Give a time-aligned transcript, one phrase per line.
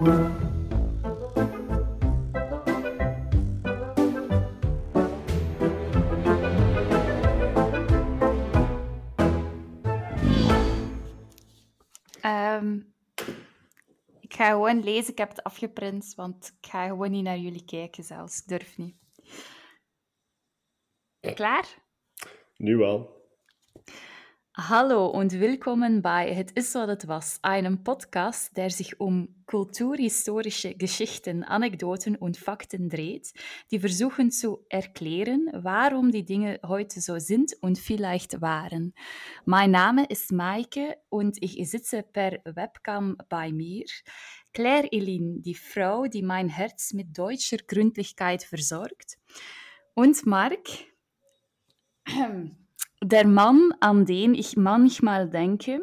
[0.00, 0.06] Ehm,
[14.20, 15.12] ik ga gewoon lezen.
[15.12, 18.38] Ik heb het afgeprint, want ik ga gewoon niet naar jullie kijken zelfs.
[18.38, 18.96] Ik durf niet.
[21.34, 21.82] Klaar?
[22.56, 23.19] Nu wel.
[24.68, 30.74] Hallo und willkommen bei Het ist wat het was, einem Podcast, der sich um kulturhistorische
[30.74, 33.32] Geschichten, Anekdoten und Fakten dreht,
[33.70, 38.92] die versuchen zu erklären, warum die Dinge heute so sind und vielleicht waren.
[39.46, 43.86] Mein Name ist Maike und ich sitze per Webcam bei mir.
[44.52, 49.16] Claire Elin, die Frau, die mein Herz mit deutscher Gründlichkeit versorgt.
[49.94, 50.68] Und Mark,
[53.02, 55.80] der Mann, an den ich manchmal denke,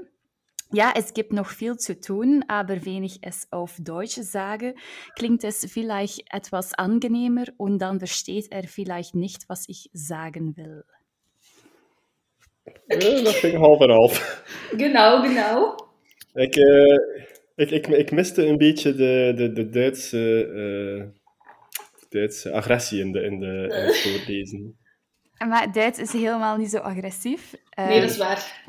[0.74, 4.76] ja, es gibt noch viel zu tun, aber wenn ich es auf Deutsch sage,
[5.16, 10.84] klingt es vielleicht etwas angenehmer und dann versteht er vielleicht nicht, was ich sagen will.
[12.90, 14.44] Dat ging half en half.
[14.72, 15.78] Genau, genau.
[16.34, 16.98] Ik, eh,
[17.56, 21.06] ik, ik, ik miste een beetje de, de, de Duitse, eh,
[22.10, 24.78] Duitse agressie in, de, in, de, in het voorlezen.
[25.48, 27.56] Maar Duits is helemaal niet zo agressief.
[27.76, 28.66] Nee, Eh, dat is waar.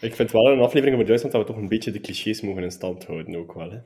[0.00, 2.40] Ik vind wel in een aflevering over Duitsland dat we toch een beetje de clichés
[2.40, 3.70] mogen in stand houden ook wel.
[3.70, 3.78] Hè.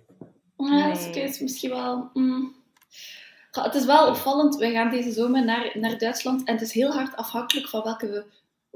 [0.56, 1.42] Ja, dat is- Nee.
[1.42, 2.10] misschien wel...
[2.12, 2.54] mm.
[3.50, 4.56] Ja, Het is wel opvallend.
[4.56, 6.44] Wij gaan deze zomer naar, naar Duitsland.
[6.48, 8.26] En het is heel hard afhankelijk van welke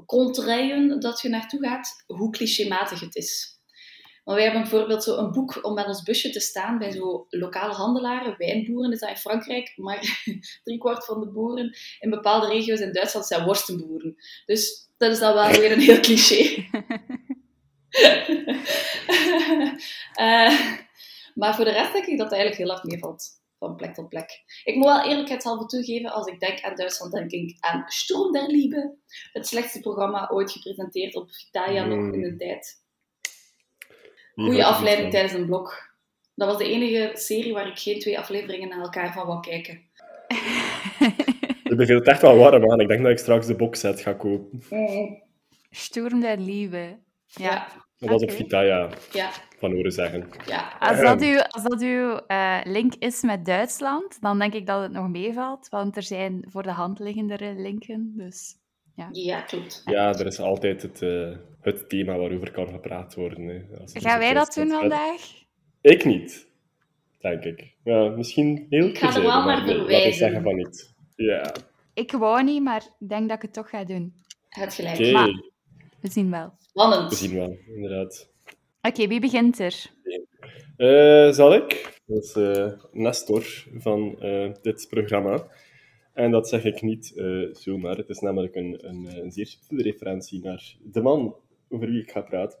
[0.05, 3.58] contraien dat je naartoe gaat, hoe clichématig het is.
[4.29, 7.25] Want wij hebben bijvoorbeeld zo een boek om met ons busje te staan bij zo
[7.29, 10.23] lokale handelaren, wijnboeren is dat in Frankrijk, maar
[10.63, 14.15] driekwart van de boeren in bepaalde regio's in Duitsland zijn worstenboeren.
[14.45, 16.43] Dus dat is dan wel weer een heel cliché.
[20.13, 20.59] Eh,
[21.35, 23.27] maar voor de rest denk ik dat het eigenlijk heel hard meevalt.
[23.59, 24.43] Van plek tot plek.
[24.63, 28.47] Ik moet wel eerlijkheidshalve toegeven, als ik denk aan Duitsland, denk ik aan Sturm der
[28.47, 28.97] Liebe.
[29.31, 32.87] Het slechtste programma ooit gepresenteerd op Vitalia nog in de tijd.
[34.47, 35.87] Het afleiding tijdens een blok.
[36.35, 39.81] Dat was de enige serie waar ik geen twee afleveringen naar elkaar van wou kijken.
[41.63, 42.79] Je beveelt echt wel warm aan.
[42.79, 44.63] Ik denk dat ik straks de boxset ga kopen.
[45.69, 46.97] Sturm der Liebe.
[47.25, 47.51] Ja.
[47.51, 47.67] Ja,
[47.97, 48.37] Dat was op Oké.
[48.37, 49.29] Vitaya, ja,
[49.59, 50.29] van horen zeggen.
[50.45, 50.75] ja.
[50.79, 54.81] Als dat uw, als dat uw eh, link is met Duitsland, dan denk ik dat
[54.81, 58.13] het nog meevalt, want er zijn voor de hand liggendere linken.
[58.15, 58.55] Dus
[59.11, 59.81] Ja, klopt.
[59.85, 61.29] Ja, er is altijd het, eh,
[61.61, 63.47] het thema waarover kan gepraat worden.
[63.47, 63.61] Hè.
[63.81, 65.21] Als gaan wij dat doen vandaag?
[65.81, 66.47] Ik niet,
[67.19, 67.75] denk ik.
[67.83, 70.13] Ja, misschien heel Ik ga er wel naar verwijzen.
[70.13, 70.93] zeggen van niet.
[71.15, 71.53] Ja,
[71.93, 74.13] Ik wou niet, maar ik denk dat ik het toch ga doen.
[74.49, 75.11] Het gelijk.
[75.11, 75.43] Maar-
[75.99, 76.53] We zien wel.
[76.67, 77.09] Spannend.
[77.09, 78.29] We zien wel, inderdaad.
[78.81, 79.85] Oké, wie begint er?
[80.77, 81.99] Eh, zal ik?
[82.05, 83.45] Dat is eh, Nestor
[83.77, 85.47] van eh, dit programma.
[86.13, 87.97] En dat zeg ik niet eh, zomaar.
[87.97, 91.35] Het is namelijk een, een, eh, een zeer subtiele referentie naar de man
[91.69, 92.59] over wie ik ga praten.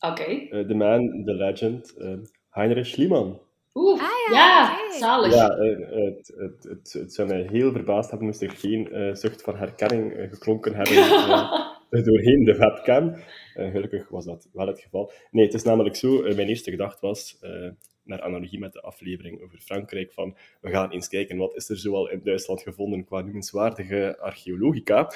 [0.00, 0.22] Oké.
[0.22, 2.14] Eh, de man, de legend, eh,
[2.50, 3.40] Heinrich Schliemann.
[3.74, 5.34] Oeh, Ah ja, zalig.
[5.34, 9.56] Ja, het, het, het, het zou mij heel verbaasd hebben moest er geen zucht van
[9.56, 10.94] herkenning geklonken hebben
[12.04, 13.14] doorheen de webcam.
[13.54, 15.12] Gelukkig was dat wel het geval.
[15.30, 17.68] Nee, het is namelijk zo, mijn eerste gedachte was, eh,
[18.04, 21.76] naar analogie met de aflevering over Frankrijk, van we gaan eens kijken wat is er
[21.76, 25.10] zoal in Duitsland gevonden qua noemenswaardige archeologica.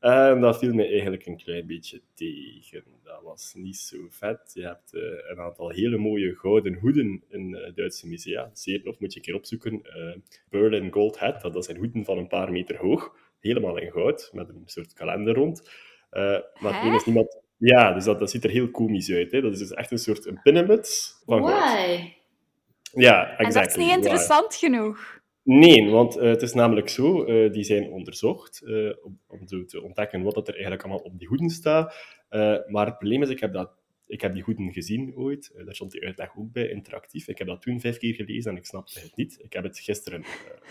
[0.00, 2.84] En dat viel mij eigenlijk een klein beetje tegen.
[3.02, 4.50] Dat was niet zo vet.
[4.54, 8.50] Je hebt eh, een aantal hele mooie gouden hoeden in eh, Duitse musea.
[8.52, 9.82] Zeer nog moet je een keer opzoeken.
[9.82, 10.16] Eh,
[10.50, 13.16] Berlin Gold Hat, dat zijn hoeden van een paar meter hoog.
[13.40, 15.70] Helemaal in goud, met een soort kalender rond.
[16.60, 17.38] Maar ene is niemand...
[17.56, 19.32] Ja, dus dat, dat ziet er heel komisch uit.
[19.32, 19.40] Hè.
[19.40, 20.40] Dat is dus echt een soort een
[21.26, 22.19] van goud.
[22.92, 25.20] Ja, En dat is niet interessant genoeg.
[25.42, 29.64] Nee, want eh, het is namelijk zo, eh, die zijn onderzocht eh, om, om zo
[29.64, 31.94] te ontdekken wat dat er eigenlijk allemaal op die hoeden staat.
[32.66, 33.70] Maar het probleem is, ik heb, dat,
[34.06, 35.52] ik heb die hoeden gezien ooit.
[35.64, 37.28] Daar stond die uitleg ook bij, interactief.
[37.28, 39.38] Ik heb dat toen vijf keer gelezen en ik snapte het niet.
[39.42, 40.24] Ik heb het gisteren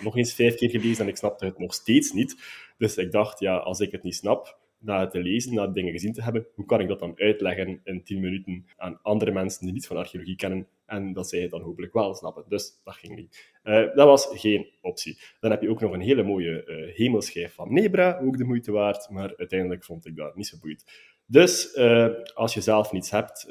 [0.03, 2.35] nog eens vijf keer gelezen en ik snapte het nog steeds niet.
[2.77, 5.91] Dus ik dacht, ja, als ik het niet snap, na het te lezen, na dingen
[5.91, 9.65] gezien te hebben, hoe kan ik dat dan uitleggen in tien minuten aan andere mensen
[9.65, 12.43] die niet van archeologie kennen en dat zij het dan hopelijk wel snappen.
[12.47, 13.57] Dus dat ging niet.
[13.63, 15.19] Eh, dat was geen optie.
[15.39, 18.71] Dan heb je ook nog een hele mooie eh, hemelschijf van Nebra, ook de moeite
[18.71, 20.85] waard, maar uiteindelijk vond ik dat niet zo boeiend.
[21.25, 23.47] Dus eh, als je zelf niets hebt,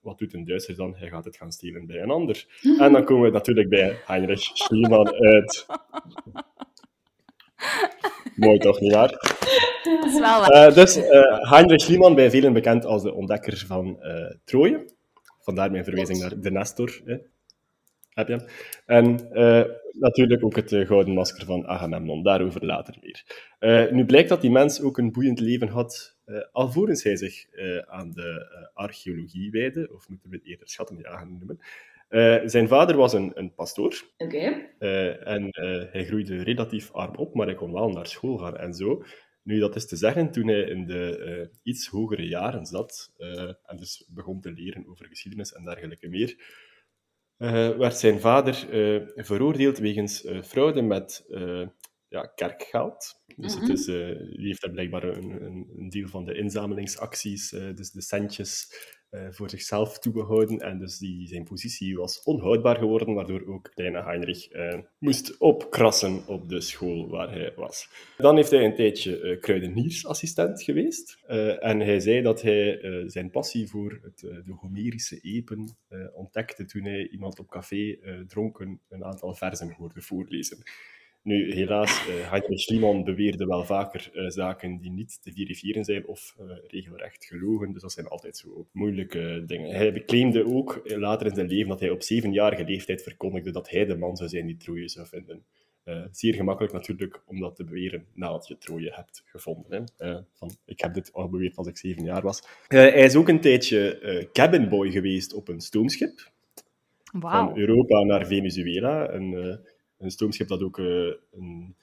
[0.00, 0.94] wat doet een Duitser dan?
[0.94, 2.46] Hij gaat het gaan stelen bij een ander.
[2.78, 5.66] En dan komen we natuurlijk bij Heinrich Schliemann uit.
[8.36, 9.10] Mooi toch, nietwaar?
[9.82, 10.48] Dat is wel waar.
[10.48, 14.98] Eh, dus eh, Heinrich Schliemann, bij velen bekend als de ontdekker van eh Troje.
[15.40, 17.00] Vandaar mijn verwijzing naar de Nestor.
[17.04, 17.16] Hè.
[18.10, 18.46] heb je hem.
[18.86, 23.48] En uh, natuurlijk ook het uh, gouden masker van Agamemnon, daarover later meer.
[23.60, 26.18] Uh, nu blijkt dat die mens ook een boeiend leven had,
[26.52, 27.46] alvorens hij zich
[27.86, 31.60] aan de archeologie wijde, of moeten we het eerder schattenjagen noemen.
[32.44, 34.02] Zijn vader was een, een pastoor.
[34.16, 34.36] Oké.
[34.78, 35.12] Okay.
[35.12, 35.48] en
[35.92, 39.02] hij groeide relatief arm op, maar hij kon wel naar school gaan en zo.
[39.42, 43.12] Nu, dat is te zeggen, toen hij in de iets hogere jaren zat,
[43.62, 46.36] en dus begon te leren over geschiedenis en dergelijke meer,
[47.78, 48.54] werd zijn vader
[49.16, 51.26] veroordeeld wegens fraude met
[52.10, 53.22] ja, kerkgeld.
[53.36, 53.72] Dus het mhm.
[53.72, 58.68] is, die heeft daar blijkbaar een, een, een, deel van de inzamelingsacties, dus de centjes,
[59.10, 60.58] uh, voor zichzelf toegehouden.
[60.58, 64.48] En dus die, zijn positie was onhoudbaar geworden, waardoor ook kleine Heinrich
[64.98, 67.88] moest opkrassen op de school waar hij was.
[68.16, 71.18] Dan heeft hij een tijdje kruideniersassistent geweest.
[71.60, 75.76] en hij zei dat hij zijn passie voor het, de Homerische epen
[76.14, 80.62] ontdekte toen hij iemand op café dronken een aantal versen hoorde voorlezen.
[81.22, 86.06] Nu, helaas, uh, Heinrich Schliemann beweerde wel vaker uh, zaken die niet te verifiëren zijn
[86.06, 87.72] of uh, regelrecht gelogen.
[87.72, 89.74] Dus dat zijn altijd zo moeilijke dingen.
[89.74, 93.84] Hij claimde ook later in zijn leven dat hij op zevenjarige leeftijd verkondigde dat hij
[93.84, 95.44] de man zou zijn die Troje zou vinden.
[96.10, 99.84] zeer gemakkelijk natuurlijk om dat te beweren nadat je Troje hebt gevonden.
[99.98, 100.20] Hè.
[100.34, 102.42] van, ik heb dit al beweerd als ik zeven jaar was.
[102.68, 106.30] hij is ook een tijdje cabinboy geweest op een stoomschip.
[107.12, 107.30] Wow.
[107.30, 109.06] Van Europa naar Venezuela.
[109.06, 109.60] En,
[110.00, 111.76] een stoomschip dat ook uh, een,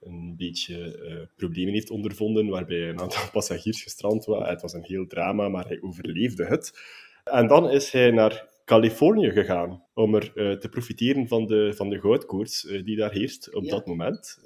[0.00, 4.48] een beetje uh, problemen heeft ondervonden, waarbij een aantal passagiers gestrand waren.
[4.48, 6.78] Het was een heel drama, maar hij overleefde het.
[7.24, 11.88] En dan is hij naar Californië gegaan om er uh, te profiteren van de, van
[11.88, 14.40] de goudkoorts die daar heerst op dat moment.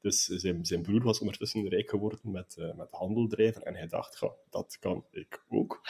[0.00, 4.30] Dus zijn, zijn broer was ondertussen rijk geworden met, met handeldrijven en hij dacht, ja,
[4.50, 5.80] dat kan ik ook.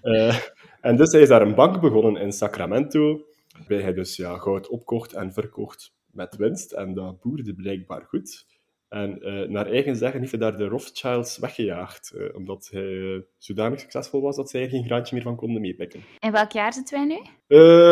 [0.80, 3.26] en dus hij is daar een bank begonnen in Sacramento,
[3.58, 6.72] waarbij hij dus ja, goud opkocht en verkocht met winst.
[6.72, 8.46] En dat boerde blijkbaar goed.
[8.88, 13.20] En uh, naar eigen zeggen heeft hij daar de Rothschilds weggejaagd, uh, omdat hij uh,
[13.38, 16.04] zodanig succesvol was dat zij er geen graantje meer van konden meepikken.
[16.18, 17.18] In welk jaar zitten wij nu?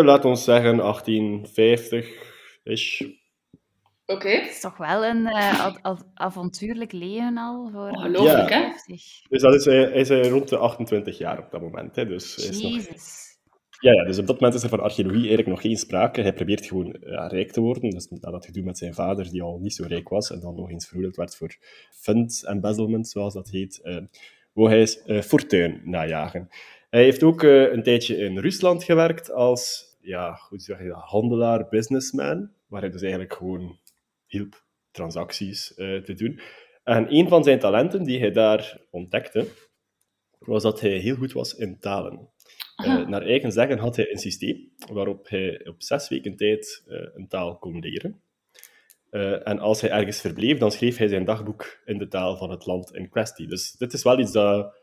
[0.05, 3.01] laat ons zeggen 1850-ish.
[3.01, 3.15] Oké.
[4.07, 4.41] Okay.
[4.41, 5.29] Het is toch wel een
[6.15, 7.91] avontuurlijk leven al voor...
[7.91, 8.61] Ongelooflijk, ja.
[8.61, 8.73] hè?
[9.29, 11.97] Dus dat is, hij is rond de 28 jaar op dat moment.
[11.97, 12.89] Hè, dus Jezus.
[12.89, 13.26] Nog...
[13.81, 16.21] Ja, ja, dus op dat moment is er van archeologie eigenlijk nog geen sprake.
[16.21, 16.97] Hij probeert gewoon
[17.29, 17.91] rijk te worden.
[17.91, 20.55] Dus dat had gedoe met zijn vader, die al niet zo rijk was, en dan
[20.55, 21.57] nog eens veroordeeld werd voor
[21.91, 23.81] fund embezzlement, zoals dat heet.
[24.53, 26.49] Wou hij uh, fortuin najagen.
[26.91, 31.03] Hij heeft ook uh, een tijdje in Rusland gewerkt als ja, hoe zeg je dat,
[31.03, 33.79] handelaar, businessman, waar hij dus eigenlijk gewoon
[34.27, 36.41] hielp transacties te doen.
[36.85, 39.47] En een van zijn talenten die hij daar ontdekte,
[40.39, 42.29] was dat hij heel goed was in talen.
[42.85, 47.07] Uh, naar eigen zeggen had hij een systeem waarop hij op zes weken tijd uh,
[47.15, 48.21] een taal kon leren.
[49.11, 52.51] Uh, en als hij ergens verbleef, dan schreef hij zijn dagboek in de taal van
[52.51, 53.47] het land in kwestie.
[53.47, 54.75] Dus dit is wel iets dat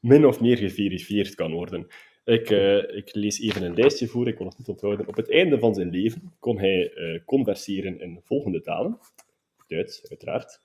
[0.00, 1.86] min of meer geverifieerd kan worden.
[2.24, 2.50] Ik,
[2.94, 5.08] ik lees even een lijstje voor, ik kon het niet onthouden.
[5.08, 6.92] Op het einde van zijn leven kon hij
[7.24, 8.98] converseren in volgende talen.
[9.66, 10.60] Duits, uiteraard.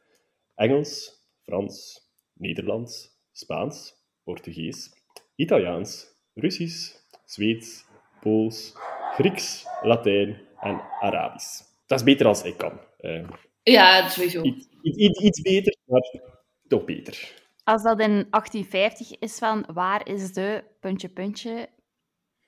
[0.56, 2.01] Engels, Frans,
[2.33, 3.94] Nederlands, Spaans,
[4.24, 4.92] Portugees,
[5.36, 6.95] Italiaans, Russisch,
[7.25, 7.86] Zweeds,
[8.21, 8.73] Pools,
[9.16, 11.62] Grieks, Latijn en Arabisch.
[11.85, 12.80] Dat is beter als ik kan.
[13.02, 13.30] Uh,
[13.64, 14.42] ja, sowieso.
[14.42, 16.21] Iets, iets, iets beter, maar
[16.68, 17.45] toch beter.
[17.64, 21.69] Als dat in 1850 is van waar is de puntje puntje,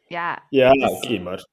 [0.07, 0.45] ja.
[0.49, 1.47] Ja, oké, okay, maar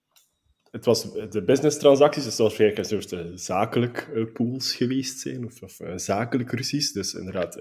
[0.71, 5.19] het was de business transacties, dus dat was een soort uh, zakelijk uh, pools geweest
[5.21, 6.93] zijn, of, of uh, zakelijk Russisch.
[6.93, 7.59] Dus inderdaad,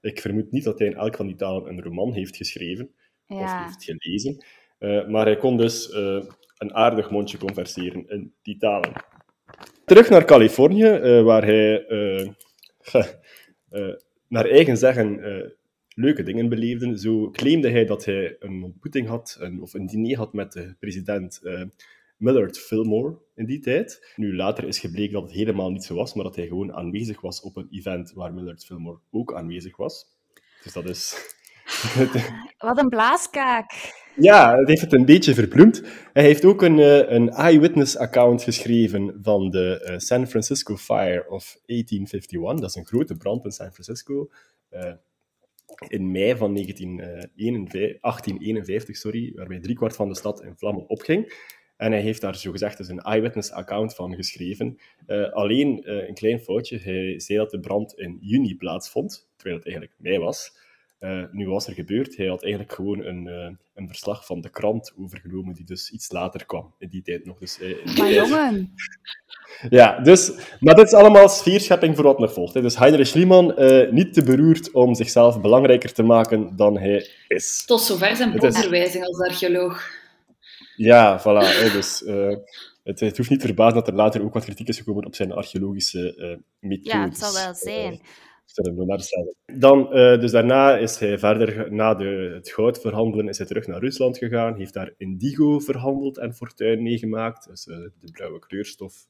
[0.00, 2.94] ik vermoed niet dat hij in elk van die talen een roman heeft geschreven.
[3.28, 4.44] Of heeft gelezen.
[4.78, 6.22] Uh, maar hij kon dus uh,
[6.58, 8.92] een aardig mondje converseren in die talen.
[9.84, 11.86] Terug naar Californië, uh, waar hij
[14.28, 15.20] naar eigen zeggen
[15.88, 16.98] leuke dingen beleefde.
[16.98, 20.74] Zo claimde hij dat hij een ontmoeting had, een, of een diner had met de
[20.78, 21.40] president
[22.16, 24.12] Millard Fillmore in die tijd.
[24.16, 27.20] Nu, later is gebleken dat het helemaal niet zo was, maar dat hij gewoon aanwezig
[27.20, 30.06] was op een event waar Millard Fillmore ook aanwezig was.
[30.62, 31.36] Dus dat is
[32.58, 33.96] Wat een blaaskaak.
[34.20, 35.82] Ja, het heeft het een beetje verbloemd.
[36.12, 41.58] Hij heeft ook een, uh, een eyewitness-account geschreven van de uh, San Francisco Fire of
[41.66, 42.60] 1851.
[42.60, 44.30] Dat is een grote brand in San Francisco.
[44.70, 44.92] Uh,
[45.88, 51.46] in mei van 1951, 1851, sorry, waarbij driekwart van de stad in vlammen opging.
[51.76, 54.78] En hij heeft daar zogezegd dus een eyewitness-account van geschreven.
[55.32, 56.78] alleen een klein foutje.
[56.78, 60.56] Hij zei dat de brand in juni plaatsvond, terwijl het eigenlijk mei was.
[61.00, 64.48] Uh, nu was er gebeurd, hij had eigenlijk gewoon een, uh, een verslag van de
[64.48, 67.38] krant overgenomen, die dus iets later kwam, in die tijd nog.
[67.38, 68.72] Dus, uh, maar jongen!
[69.70, 72.54] Ja, dus, maar dit is allemaal sfeerschepping voor wat nog volgt.
[72.54, 72.62] Hè.
[72.62, 73.54] Dus Heinrich Schliemann,
[73.90, 77.64] niet te beroerd om zichzelf belangrijker te maken dan hij is.
[77.64, 79.90] Tot zover zijn bronverwijzing als archeoloog.
[80.76, 81.62] Ja, voilà.
[81.62, 82.02] Hè, dus,
[82.84, 85.14] het, het, hoeft niet te verbazen dat er later ook wat kritiek is gekomen op
[85.14, 86.92] zijn archeologische uh, methodes.
[86.92, 88.00] Ja, het zal wel zijn.
[89.58, 93.66] Dan, uh, dus daarna is hij verder, na de, het goud verhandelen, is hij terug
[93.66, 94.56] naar Rusland gegaan.
[94.56, 97.48] Heeft daar indigo verhandeld en fortuin meegemaakt.
[97.48, 99.06] Dus uh, de blauwe kleurstof.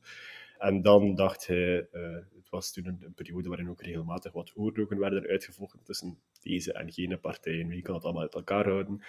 [0.58, 4.52] En dan dacht hij, uh, het was toen een, een, periode waarin ook regelmatig wat
[4.54, 7.68] oorlogen werden uitgevochten tussen deze en gene partijen.
[7.68, 9.02] Wie kan dat allemaal uit elkaar houden?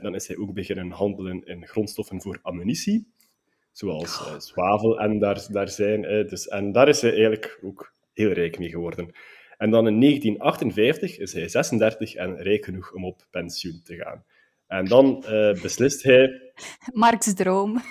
[0.00, 3.06] dan is hij ook beginnen handelen in grondstoffen voor ammunitie.
[3.72, 6.02] Zoals zwavel en daar, daar zijn.
[6.02, 9.14] dus, en daar is hij eigenlijk ook heel rijk mee geworden.
[9.56, 14.24] En dan in 1958 is hij 36 en rijk genoeg om op pensioen te gaan.
[14.66, 16.52] En dan uh, beslist hij...
[16.92, 17.82] Mark's droom.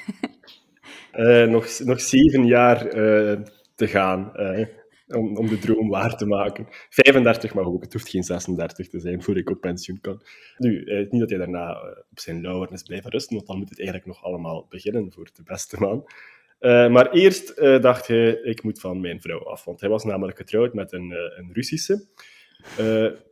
[1.13, 3.41] Uh, nog, nog zeven jaar uh,
[3.75, 4.31] te gaan
[5.07, 6.67] om, om de droom waar te maken.
[6.89, 10.21] 35 mag ook, het hoeft geen 36 te zijn voor ik op pensioen kan.
[10.57, 11.73] Nu, niet dat hij daarna
[12.11, 15.29] op zijn lauweren is blijven rusten, want dan moet het eigenlijk nog allemaal beginnen voor
[15.33, 16.05] de beste man.
[16.63, 19.63] Uh, maar eerst uh, dacht hij, ik moet van mijn vrouw af.
[19.63, 22.07] Want hij was namelijk getrouwd met een, uh, een Russische.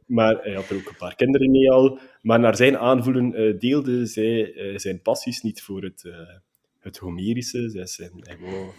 [0.06, 2.00] maar hij had er ook een paar kinderen mee al.
[2.22, 6.12] Maar naar zijn aanvoelen deelde zij zijn passies niet voor het,
[6.80, 7.70] het Homerische.
[7.70, 8.72] Zij zijn, hij wou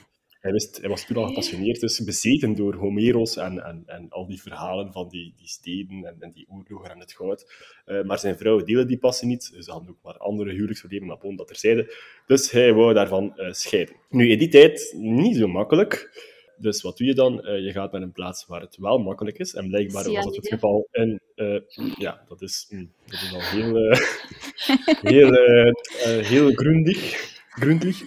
[0.43, 4.27] hij, wist, hij was toen al gepassioneerd, dus bezeten door Homeros en, en, en al
[4.27, 7.53] die verhalen van die, die steden en, en die oorlogen en het goud.
[7.87, 9.55] Uh, maar zijn vrouw deelde die passie niet.
[9.59, 11.95] Ze hadden ook maar andere huwelijksproblemen, maar bon, dat terzijde.
[12.27, 13.95] Dus hij wou daarvan uh, scheiden.
[14.09, 16.21] Nu, in die tijd niet zo makkelijk.
[16.57, 17.49] Dus wat doe je dan?
[17.49, 19.55] Uh, je gaat naar een plaats waar het wel makkelijk is.
[19.55, 20.89] En blijkbaar was dat het geval.
[20.91, 21.23] En
[21.99, 23.97] ja, dat is, mm, dat is al heel,
[25.13, 25.33] heel,
[26.23, 27.31] heel grundig.
[27.49, 28.03] grundig.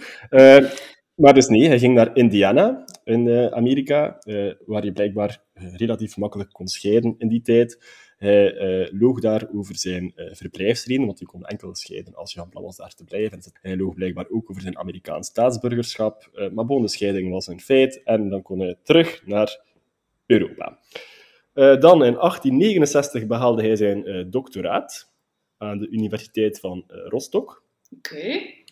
[1.16, 5.76] Maar dus nee, hij ging naar Indiana in uh, Amerika, uh, waar je blijkbaar uh,
[5.76, 8.04] relatief makkelijk kon scheiden in die tijd.
[8.18, 12.64] Hij loog daar over zijn verblijfsreden, want je kon enkel scheiden als je van plan
[12.64, 13.40] was daar te blijven.
[13.62, 16.50] Hij loog blijkbaar ook over zijn Amerikaans staatsburgerschap.
[16.54, 19.62] maar bon, de scheiding was een feit en dan kon hij terug naar
[20.26, 20.80] Europa.
[21.54, 25.12] dan in 1869 behaalde hij zijn doctoraat
[25.58, 27.64] aan de Universiteit van Rostock.
[27.98, 28.64] Oké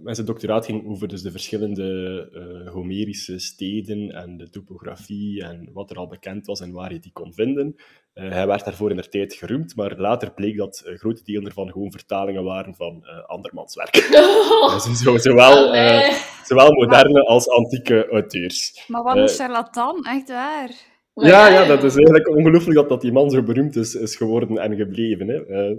[0.00, 5.70] mijn zijn doctoraat ging over dus de verschillende uh, Homerische steden en de topografie en
[5.72, 7.74] wat er al bekend was en waar je die kon vinden.
[8.14, 11.44] Uh, hij werd daarvoor in de tijd geroemd, maar later bleek dat uh, grote delen
[11.46, 14.08] ervan gewoon vertalingen waren van andermans werk.
[14.62, 14.84] Oh.
[14.84, 16.12] Dus zo, zowel, oh,
[16.44, 18.84] zowel moderne als antieke auteurs.
[18.86, 20.70] Maar wat een charlatan, echt waar.
[21.14, 24.58] Ja, ja, dat is eigenlijk ongelooflijk dat, dat die man zo beroemd is, is geworden
[24.58, 25.28] en gebleven.
[25.28, 25.74] Hè.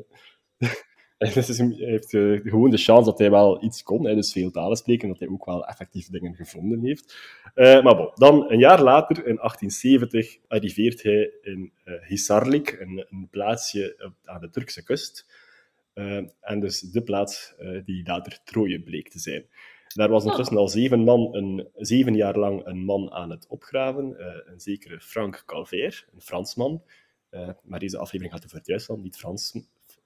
[1.33, 4.51] Dus hij heeft uh, gewoon de chance dat hij wel iets kon, hè, dus veel
[4.51, 7.15] talen spreken, dat hij ook wel effectief dingen gevonden heeft.
[7.55, 13.05] Uh, maar bon, dan een jaar later, in 1870, arriveert hij in uh, Hisarlik, een,
[13.09, 15.25] een, plaatsje aan de Turkse kust.
[16.39, 19.45] en dus de plaats die later Troje bleek te zijn.
[19.87, 24.15] Daar was intussen al zeven, man een, zeven jaar lang een man aan het opgraven,
[24.51, 26.83] een zekere Frank Calvert, een Fransman.
[27.63, 29.53] maar deze aflevering gaat over Duitsland, niet Frans,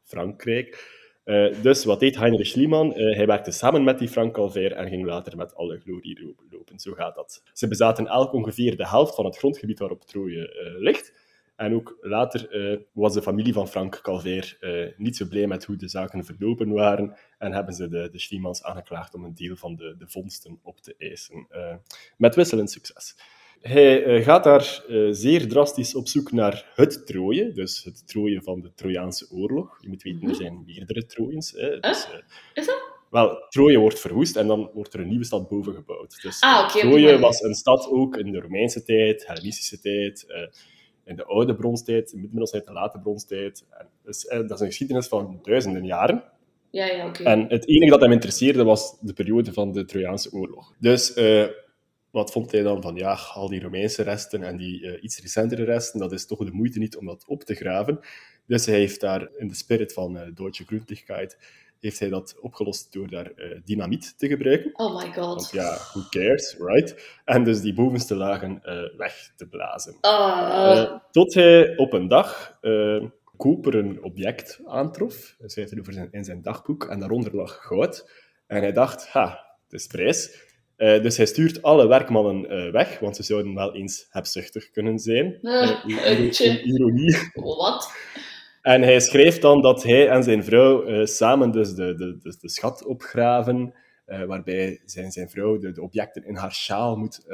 [0.04, 0.97] Frankrijk.
[1.28, 3.00] Uh, dus wat deed Heinrich Schliemann?
[3.00, 6.80] Uh, hij werkte samen met die Frank Calvert en ging later met alle glorie lopen.
[6.80, 7.44] Zo gaat dat.
[7.54, 11.26] Ze bezaten elk ongeveer de helft van het grondgebied waarop Troje uh, ligt.
[11.56, 12.50] En ook later
[12.94, 14.58] was de familie van Frank Calvert
[14.98, 18.64] niet zo blij met hoe de zaken verlopen waren en hebben ze de, de Schliemans
[18.64, 21.48] aangeklaagd om een deel van de, de vondsten op te eisen.
[22.18, 23.16] met wisselend succes.
[23.62, 28.42] Hij uh, gaat daar uh, zeer drastisch op zoek naar het Troje, dus het Troje
[28.42, 29.78] van de Trojaanse oorlog.
[29.82, 30.36] Je moet weten, er mhm.
[30.36, 31.52] zijn meerdere Trojens.
[31.52, 32.20] Hè, dus, uh,
[32.54, 32.96] Is dat?
[33.10, 36.22] Wel, Troje wordt verwoest en dan wordt er een nieuwe stad boven gebouwd.
[36.22, 40.26] Dus, ah, okay, Troje was een stad ook in de Romeinse tijd, Hellenistische tijd,
[41.06, 43.66] in de oude bronstijd, de tijd, de late bronstijd.
[43.70, 46.24] En dus, dat is een geschiedenis van duizenden jaren.
[46.72, 47.24] Ja, ja, oké.
[47.24, 50.74] En het enige dat hem interesseerde was de periode van de Trojaanse oorlog.
[50.80, 51.14] Dus
[52.18, 55.64] wat vond hij dan van, ja, al die Romeinse resten en die uh, iets recentere
[55.64, 58.00] resten, dat is toch de moeite niet om dat op te graven.
[58.46, 61.38] Dus hij heeft daar, in de spirit van uh, Deutsche Gründlichkeit,
[61.80, 64.80] heeft hij dat opgelost door daar uh, dynamiet te gebruiken.
[64.80, 65.16] Oh my god.
[65.16, 67.20] Want ja, who cares, right?
[67.26, 68.62] En dus die bovenste lagen
[68.98, 69.96] weg te blazen.
[70.02, 70.98] Uh.
[71.12, 72.60] tot hij op een dag
[73.38, 75.36] koperen object aantrof.
[75.40, 78.10] Hij schrijft het over in zijn dagboek, en daaronder lag goud.
[78.48, 80.46] En hij dacht, ha, het is prijs.
[80.78, 85.00] Uh, dus hij stuurt alle werkmannen uh, weg, want ze zouden wel eens hebzuchtig kunnen
[85.00, 85.38] zijn.
[85.42, 87.18] Uh, ironie.
[87.34, 87.92] Wat?
[88.62, 92.38] En hij schreef dan dat hij en zijn vrouw eh, samen dus de, de, de,
[92.42, 93.74] de schat opgraven,
[94.06, 97.26] waarbij zijn, zijn vrouw de, de, objecten in haar sjaal moet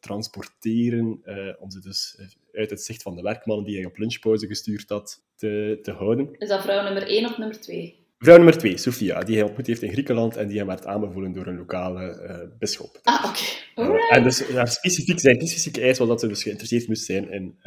[0.00, 1.20] transporteren,
[1.58, 2.18] om ze dus
[2.52, 6.28] uit het zicht van de werkmannen die hij op lunchpauze gestuurd had, te, te houden.
[6.38, 8.01] Is dat vrouw nummer 1 of nummer 2?
[8.22, 11.32] Vrouw nummer 2, Sophia, die hij ontmoet heeft in Griekenland en die hem werd aanbevolen
[11.32, 12.98] door een lokale bisschop.
[13.02, 13.38] Ah, oké.
[13.74, 14.08] Okay.
[14.08, 17.58] en dus haar specifiek, zijn specifieke eis was dat ze dus geïnteresseerd moest zijn in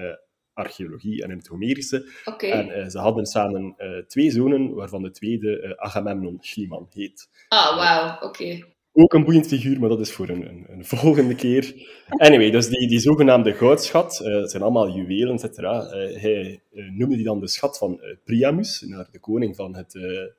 [0.56, 2.12] archeologie en in het Homerische.
[2.26, 2.50] Okay.
[2.50, 7.30] En uh, ze hadden samen uh, twee zonen, waarvan de tweede uh, Agamemnon Schliemann heet.
[7.48, 8.26] Ah, wauw, oké.
[8.26, 8.75] Okay.
[8.98, 11.74] Ook een boeiend figuur, maar dat is voor een, een, een volgende keer.
[12.08, 15.86] Anyway, dus die, die zogenaamde goudschat, dat zijn allemaal juwelen, et cetera.
[15.90, 19.94] hij noemde die dan de schat van Priamus, naar de koning van het,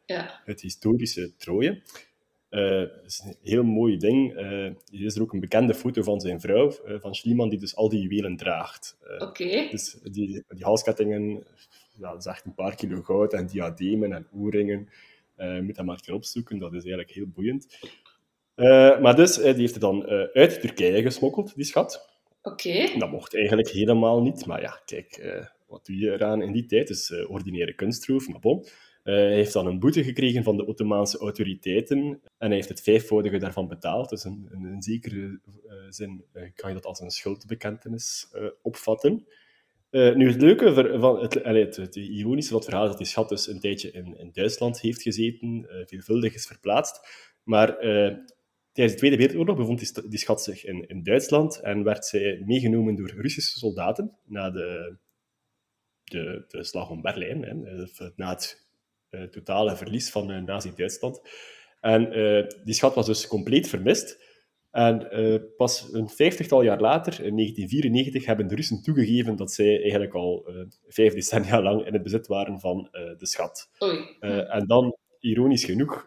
[0.06, 0.40] ja.
[0.44, 1.82] het historische Troje.
[2.50, 4.32] Uh, dat is een heel mooi ding.
[4.32, 7.58] Uh, er is er ook een bekende foto van zijn vrouw, uh, van Schliemann, die
[7.58, 8.96] dus al die juwelen draagt.
[9.14, 9.25] Oké.
[9.25, 9.70] Okay.
[9.70, 11.46] Dus die, die halskettingen,
[11.92, 14.88] ja, dat is echt een paar kilo goud, en diademen en oorringen.
[15.36, 17.66] Je moet dat maar kunnen opzoeken, dat is eigenlijk heel boeiend.
[19.00, 22.08] Maar dus, die heeft het dan uit Turkije gesmokkeld, die schat.
[22.42, 22.68] Oké.
[22.68, 22.98] Okay.
[22.98, 26.88] Dat mocht eigenlijk helemaal niet, maar ja, kijk, wat doe je eraan in die tijd?
[26.88, 28.66] Dus ordinaire kunstroof, maar bon.
[29.02, 31.98] Hij heeft dan een boete gekregen van de Ottomaanse autoriteiten
[32.38, 34.08] en hij heeft het vijfvoudige daarvan betaald.
[34.08, 35.40] Dus in, zekere
[35.88, 38.28] zin kan je dat als een schuldbekentenis
[38.62, 39.26] opvatten.
[39.90, 43.28] nu, het leuke van het, het, het, ironische van het verhaal is dat die schat
[43.28, 47.00] dus een tijdje in, in Duitsland heeft gezeten, veelvuldig is verplaatst.
[47.42, 47.78] Maar
[48.76, 52.42] tijdens de Tweede Wereldoorlog bevond die, die schat zich in, in Duitsland en werd zij
[52.45, 54.97] meegenomen door Russische soldaten na de,
[56.04, 57.54] de, de slag om Berlijn, hè,
[58.16, 58.66] na het
[59.11, 61.21] uh, totale verlies van uh, Nazi-Duitsland.
[61.80, 64.25] En uh, die schat was dus compleet vermist.
[64.71, 65.09] En
[65.56, 70.49] pas een vijftigtal jaar later, in 1994, hebben de Russen toegegeven dat zij eigenlijk al
[70.87, 73.71] vijf decennia lang in het bezit waren van de schat.
[74.49, 76.06] En dan, ironisch genoeg,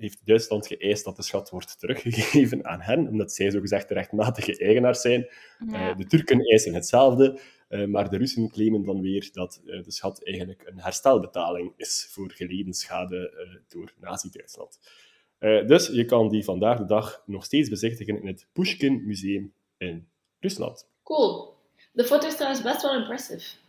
[0.00, 4.58] heeft Duitsland geëist dat de schat wordt teruggegeven aan hen, omdat zij zogezegd de rechtmatige
[4.58, 5.28] eigenaars zijn.
[5.70, 5.94] Ja.
[5.94, 7.40] de Turken eisen hetzelfde.
[7.68, 12.08] Uh, maar de Russen claimen dan weer dat uh, de schat eigenlijk een herstelbetaling is
[12.10, 14.78] voor geleden schade door Nazi-Duitsland.
[15.38, 20.08] dus je kan die vandaag de dag nog steeds bezichtigen in het Pushkin Museum in
[20.40, 20.88] Rusland.
[21.02, 21.54] Cool.
[21.92, 23.59] De foto is trouwens best wel impressive.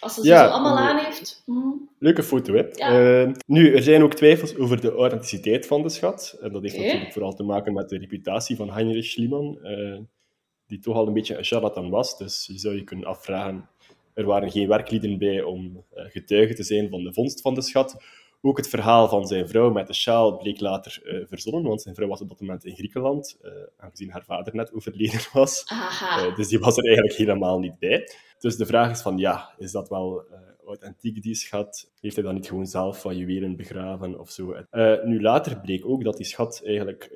[0.00, 1.42] Als ze Ja, zo allemaal eh, aan heeft.
[1.46, 1.88] mm.
[1.98, 2.62] Leuke foto, hè?
[2.72, 3.22] Ja.
[3.22, 6.38] Eh, nu, er zijn ook twijfels over de authenticiteit van de schat.
[6.40, 9.98] En dat heeft natuurlijk vooral te maken met de reputatie van Heinrich Schliemann, eh,
[10.66, 12.18] die toch al een beetje een charlatan was.
[12.18, 13.68] Dus je zou je kunnen afvragen,
[14.14, 17.62] er waren geen werklieden bij om eh, getuige te zijn van de vondst van de
[17.62, 17.96] schat.
[18.42, 21.94] Ook het verhaal van zijn vrouw met de sjaal bleek later eh, verzonnen, want zijn
[21.94, 25.64] vrouw was op dat moment in Griekenland, eh, aangezien haar vader net overleden was.
[25.68, 28.08] Eh, dus die was er eigenlijk helemaal niet bij.
[28.38, 30.24] Dus de vraag is van, ja, is dat wel
[30.66, 31.90] authentiek, die schat?
[32.00, 34.56] Heeft hij dan niet gewoon zelf van juwelen begraven of zo?
[35.04, 37.10] Nu, later bleek ook dat die schat eigenlijk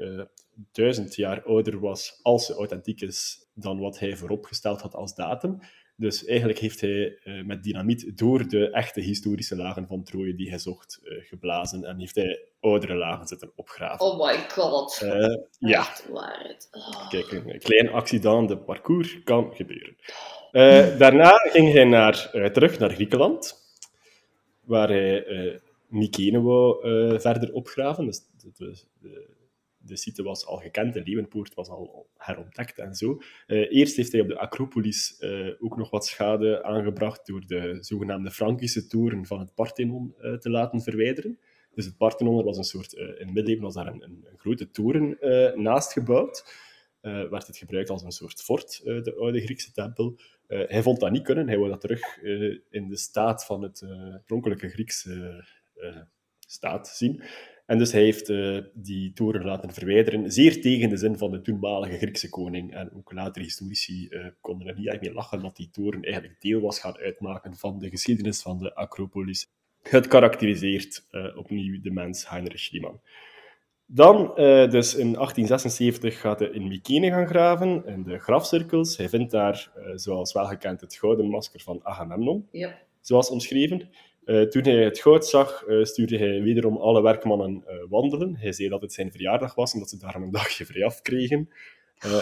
[0.73, 5.59] duizend jaar ouder was, als ze authentiek is, dan wat hij vooropgesteld had als datum.
[5.97, 10.49] Dus eigenlijk heeft hij eh, met dynamiet door de echte historische lagen van Troje die
[10.49, 14.07] hij zocht eh, geblazen en heeft hij oudere lagen zitten opgraven.
[14.07, 15.01] Oh my god.
[15.03, 15.87] Eh, ja.
[16.11, 17.09] Oh.
[17.09, 19.97] Kijk, een klein accident de parcours kan gebeuren.
[20.99, 23.55] Daarna ging hij naar, terug naar Griekenland,
[24.65, 26.81] waar hij Mykene wou
[27.21, 28.05] verder opgraven.
[28.05, 29.27] Dus de, de, de,
[29.87, 33.21] de site was al gekend, de Leeuwenpoort was al herontdekt en zo.
[33.47, 37.77] Eh, eerst heeft hij op de Acropolis eh, ook nog wat schade aangebracht door de
[37.81, 41.39] zogenaamde Frankische toren van het Parthenon eh, te laten verwijderen.
[41.75, 45.19] Dus het Parthenon was een soort, in het middeleeuwen was daar een, een, grote toren
[45.63, 46.63] naast gebouwd.
[47.01, 50.19] Werd het gebruikt als een soort fort, de oude Griekse tempel.
[50.47, 52.23] Hij vond dat niet kunnen, hij wou dat terug
[52.71, 55.45] in de staat van het oorspronkelijke Griekse
[56.39, 57.23] staat zien.
[57.67, 61.41] En dus hij heeft eh, die toren laten verwijderen, zeer tegen de zin van de
[61.41, 62.75] toenmalige Griekse koning.
[62.75, 66.41] En ook later historici eh, konden er niet echt mee lachen dat die toren eigenlijk
[66.41, 69.49] deel was gaan uitmaken van de geschiedenis van de Acropolis.
[69.83, 73.01] Het karakteriseert eh, opnieuw de mens Heinrich Schliemann.
[73.87, 74.33] Dan,
[74.71, 78.97] dus in 1876, gaat hij in Mykene gaan graven, in de grafcirkels.
[78.97, 82.79] Hij vindt daar, zoals wel gekend, het gouden masker van Agamemnon Ja.
[83.01, 83.89] zoals omschreven.
[84.25, 88.37] Eh, toen hij het goud zag, eh, stuurde hij wederom alle werkmannen eh, wandelen.
[88.37, 91.03] Hij zei dat het zijn verjaardag was en dat ze daarom een dagje vrij af
[91.03, 91.49] kregen.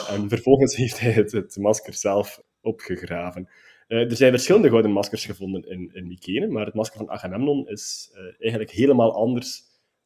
[0.09, 3.49] En vervolgens heeft hij het, het masker zelf opgegraven.
[3.89, 8.11] Er zijn verschillende gouden maskers gevonden in, in Mykene, maar het masker van Agamemnon is
[8.39, 9.63] eigenlijk helemaal anders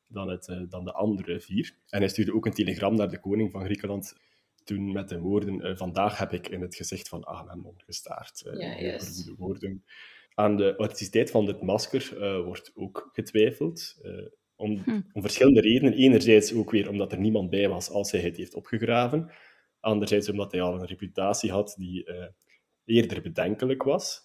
[0.07, 1.75] dan, het, dan de andere vier.
[1.89, 4.15] En hij stuurde ook een telegram naar de koning van Griekenland
[4.65, 8.43] toen met de woorden vandaag heb ik in het gezicht van Agamemnon gestaard.
[8.45, 9.07] Ja, juist.
[9.07, 9.85] verwoede woorden.
[10.39, 13.99] Aan de authenticiteit van dit masker eh, wordt ook getwijfeld.
[14.03, 14.13] eh,
[14.57, 15.01] om, Hm.
[15.13, 15.93] om verschillende redenen.
[15.93, 19.31] Enerzijds ook weer omdat er niemand bij was als hij het heeft opgegraven.
[19.81, 22.27] Anderzijds omdat hij al een reputatie had die eh,
[22.85, 24.23] eerder bedenkelijk was.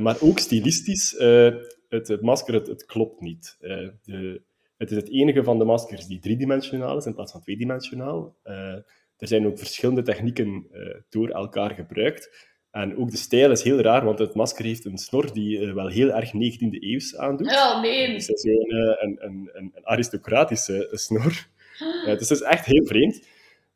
[0.00, 1.14] Maar ook stilistisch,
[1.88, 3.56] het, het masker, het, het klopt niet.
[4.02, 4.42] De,
[4.76, 8.36] het is het enige van de maskers die driedimensionaal is in plaats van tweedimensionaal.
[9.16, 10.66] Er zijn ook verschillende technieken
[11.08, 12.48] door elkaar gebruikt.
[12.82, 15.72] En ook de stijl is heel raar, want het masker heeft een snor die eh,
[15.72, 17.52] wel heel erg 19e eeuws aandoet.
[17.52, 18.12] Oh, nee.
[18.12, 21.46] Dus is eh, een, een, een, een aristocratische snor.
[21.78, 23.22] Eh, dus het is echt heel vreemd.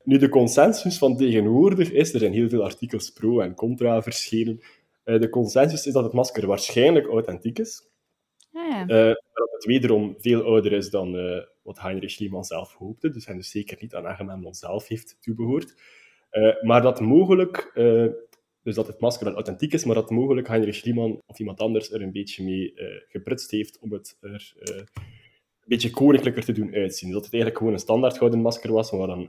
[0.04, 4.60] Nu, de consensus van tegenwoordig is, er zijn heel veel artikels pro en contra verschenen.
[5.04, 7.90] Eh, de consensus is dat het masker waarschijnlijk authentiek is.
[8.52, 8.80] Ah, ja.
[8.80, 13.10] Eh, maar dat het wederom veel ouder is dan eh, wat Heinrich Schliemann zelf hoopte.
[13.10, 15.74] Dus hij dus zeker niet aan Agamemnon zelf heeft toebehoord.
[16.30, 18.06] Eh, maar dat mogelijk, eh,
[18.62, 21.92] dus dat het masker wel authentiek is, maar dat mogelijk Heinrich Schliemann of iemand anders
[21.92, 24.86] er een beetje mee eh geprutst heeft om het er eh, een
[25.64, 27.10] beetje koninklijker te doen uitzien.
[27.12, 29.20] Dat het eigenlijk gewoon een standaard gouden masker was, waar dan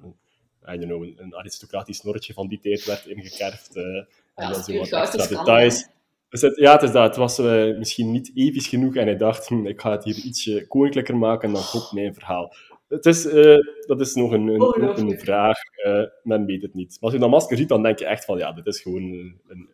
[0.69, 3.76] I don't know, een, een aristocratisch snorretje van die tijd werd ingekerfd.
[3.76, 5.88] eh, en Ja, dan als zo wat extra details.
[6.30, 7.04] Dus het, ja, het is dat.
[7.04, 7.38] Het was
[7.78, 11.48] misschien niet episch genoeg en hij dacht, hm, ik ga het hier ietsje koninklijker maken
[11.48, 12.54] en dan klopt mijn verhaal.
[12.93, 15.58] Het is, eh, dat is nog een, een open vraag.
[15.84, 16.89] eh, men weet het niet.
[16.89, 19.03] Maar als je dat masker ziet, dan denk je echt van, ja, dit is gewoon
[19.03, 19.69] een, een,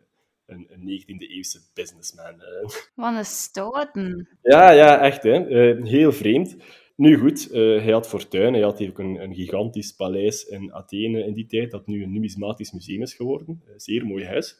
[0.45, 2.41] een, een 19e-eeuwse businessman.
[2.41, 2.69] eh.
[2.95, 4.27] Wat een stoten.
[4.41, 5.23] Ja, ja, echt.
[5.23, 5.45] Hè.
[5.83, 6.55] Heel vreemd.
[6.95, 8.53] Nu goed, eh, hij had fortuin.
[8.53, 12.11] Hij had ook een, een gigantisch paleis in Athene in die tijd, dat nu een
[12.11, 13.61] numismatisch museum is geworden.
[13.73, 14.55] Een zeer mooi huis.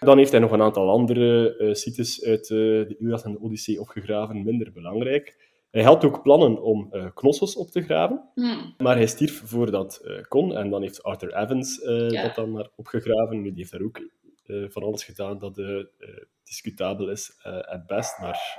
[0.00, 3.40] Dan heeft hij nog een aantal andere eh sites uit eh, de Iliad en de
[3.40, 5.52] Odyssee opgegraven, minder belangrijk.
[5.74, 8.42] Hij had ook plannen om eh Knossos op te graven, Hm.
[8.82, 10.56] maar hij stierf voordat eh kon.
[10.56, 12.22] En dan heeft Arthur Evans eh, Ja.
[12.22, 13.36] dat dan maar opgegraven.
[13.36, 14.00] Nu, die heeft daar ook
[14.72, 15.60] van alles gedaan dat
[16.44, 17.36] discutabel is,
[17.68, 18.18] at best.
[18.20, 18.58] Maar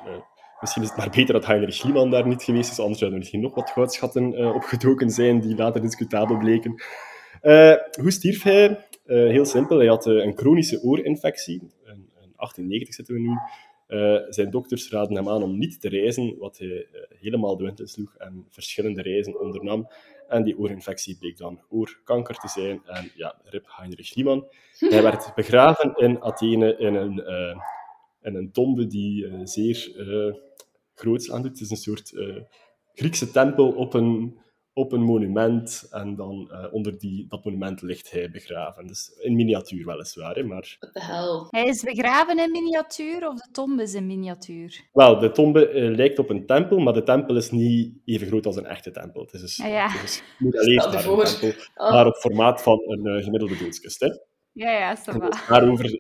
[0.60, 2.80] misschien is het maar beter dat Heinrich Schliemann daar niet geweest is.
[2.80, 6.84] Anders zouden er misschien nog wat goudschatten opgedoken zijn die later discutabel bleken.
[8.02, 8.86] Hoe stierf hij?
[9.06, 9.78] Heel simpel.
[9.78, 11.60] Hij had een chronische oorinfectie.
[11.62, 13.38] In, in 1890 zitten we nu.
[13.88, 17.64] Eh, zijn dokters raden hem aan om niet te reizen, wat hij eh, helemaal de
[17.64, 19.88] wind insloeg en verschillende reizen ondernam.
[20.28, 22.82] En die oorinfectie bleek dan oorkanker te zijn.
[22.86, 24.46] En ja, rip Heinrich Schliemann.
[24.80, 27.60] Hij werd begraven in Athene in een, eh,
[28.22, 29.92] in een tombe die zeer
[30.96, 31.52] groots aandoet.
[31.52, 32.14] Het is een soort
[32.94, 34.40] Griekse tempel op een,
[34.78, 35.88] op een monument.
[35.92, 38.88] En dan eh, onder die, dat monument ligt hij begraven.
[38.88, 40.78] Dus in miniatuur weliswaar, hè, maar...
[40.80, 41.48] What the hell?
[41.50, 44.82] Hij is begraven in miniatuur of de tombe is in miniatuur?
[44.94, 48.46] Wel, de tombe eh, lijkt op een tempel, maar de tempel is niet even groot
[48.46, 49.22] als een echte tempel.
[49.22, 49.90] Het is dus, Ah, ja.
[49.90, 51.92] het is niet alleen maar een tempel, Oh.
[51.92, 54.00] maar op formaat van een eh, gemiddelde doodskist.
[54.00, 54.10] Hè.
[54.56, 56.00] Ja, ja, dus daarover,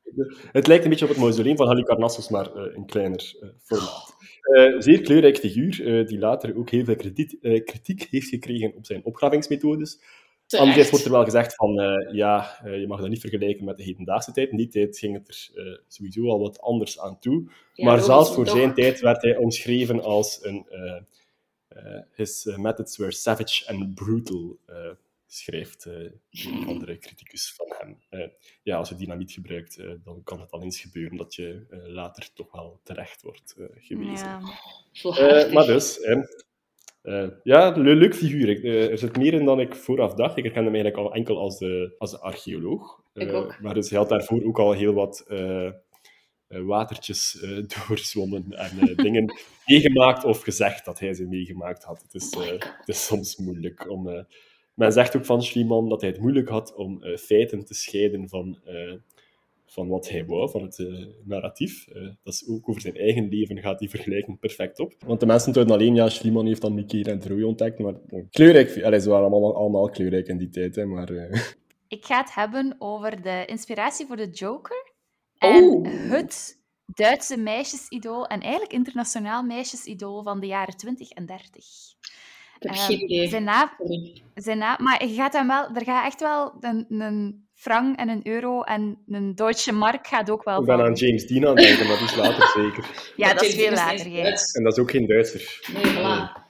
[0.51, 4.15] het lijkt een beetje op het mausoleum van Halicarnassus, maar eh, in kleiner eh, formaat.
[4.41, 9.05] Eh, zeer kleurrijk figuur, die later ook heel veel krediet, kritiek heeft gekregen op zijn
[9.05, 9.99] opgravingsmethodes.
[10.47, 10.89] Anderzijds Terecht.
[10.89, 11.73] wordt er wel gezegd van,
[12.11, 14.49] ja, je mag dat niet vergelijken met de hedendaagse tijd.
[14.49, 17.51] In die tijd ging het er sowieso al wat anders aan toe.
[17.73, 18.57] Ja, maar zelfs voor toch?
[18.57, 20.65] zijn tijd werd hij omschreven als een...
[22.13, 24.57] his methods were savage and brutal,
[25.27, 25.93] schrijft eh,
[26.29, 27.97] een andere criticus van hem.
[28.09, 28.29] Eh,
[28.63, 31.79] ja, als je dynamiet gebruikt, eh, dan kan het al eens gebeuren dat je eh,
[31.87, 34.27] later toch wel terecht wordt eh, gewezen.
[34.27, 34.41] Ja.
[35.01, 35.99] Eh, maar dus,
[37.01, 38.63] eh, ja, le- leuk figuur.
[38.65, 40.37] Eh, er zit meer in dan ik vooraf dacht.
[40.37, 43.03] Ik herkende hem eigenlijk al enkel als de, als de archeoloog.
[43.13, 43.59] Ik Eh, ook.
[43.61, 45.73] Maar dus hij had daarvoor ook al heel wat eh, eh,
[46.47, 47.49] watertjes eh,
[47.87, 49.33] doorzwommen en eh, dingen
[49.65, 52.01] meegemaakt of gezegd dat hij ze meegemaakt had.
[52.01, 54.25] Het is, Oh eh, het is soms moeilijk om...
[54.75, 58.29] men zegt ook van Schliemann dat hij het moeilijk had om eh, feiten te scheiden
[58.29, 58.93] van, eh,
[59.65, 61.87] van wat hij wou, van het eh, narratief.
[61.87, 64.93] Eh, dat is ook over zijn eigen leven gaat die vergelijking perfect op.
[65.05, 67.93] Want de mensen dachten alleen, ja, Schliemann heeft dan Mickey en Troy ontdekt, maar
[68.29, 71.09] kleurrijk, allee, ze waren allemaal, allemaal kleurrijk in die tijd, hè, maar...
[71.09, 71.41] eh,
[71.87, 74.91] Ik ga het hebben over de inspiratie voor de Joker
[75.37, 75.85] en Oh.
[76.11, 81.65] het Duitse meisjesidool en eigenlijk internationaal meisjesidool van de jaren 20 en 30.
[82.59, 83.27] Ik heb Ehm, geen idee.
[83.27, 84.21] Zijn naam, Sorry.
[84.35, 88.09] zijn naam, maar je gaat hem wel, er gaat echt wel een, een frank en
[88.09, 90.85] een euro en een Duitse mark gaat ook wel ik ben van.
[90.85, 93.11] aan James Dean aan het denken, maar die is later zeker.
[93.15, 94.15] Ja, dat is veel Dean later.
[94.53, 95.59] En dat is ook geen Duitser.
[95.73, 96.43] Nee, voilà.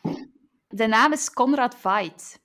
[0.67, 2.39] De naam is Konrad Veit.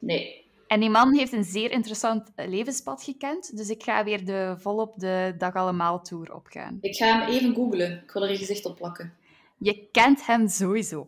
[0.00, 0.42] Nee.
[0.66, 4.54] En die man heeft een zeer interessant eh, levenspad gekend, dus ik ga weer de,
[4.58, 6.78] volop de Dag Allemaal Tour opgaan.
[6.80, 8.02] Ik ga hem even googlen.
[8.04, 9.14] Ik wil er een gezicht op plakken.
[9.58, 11.06] Je kent hem sowieso.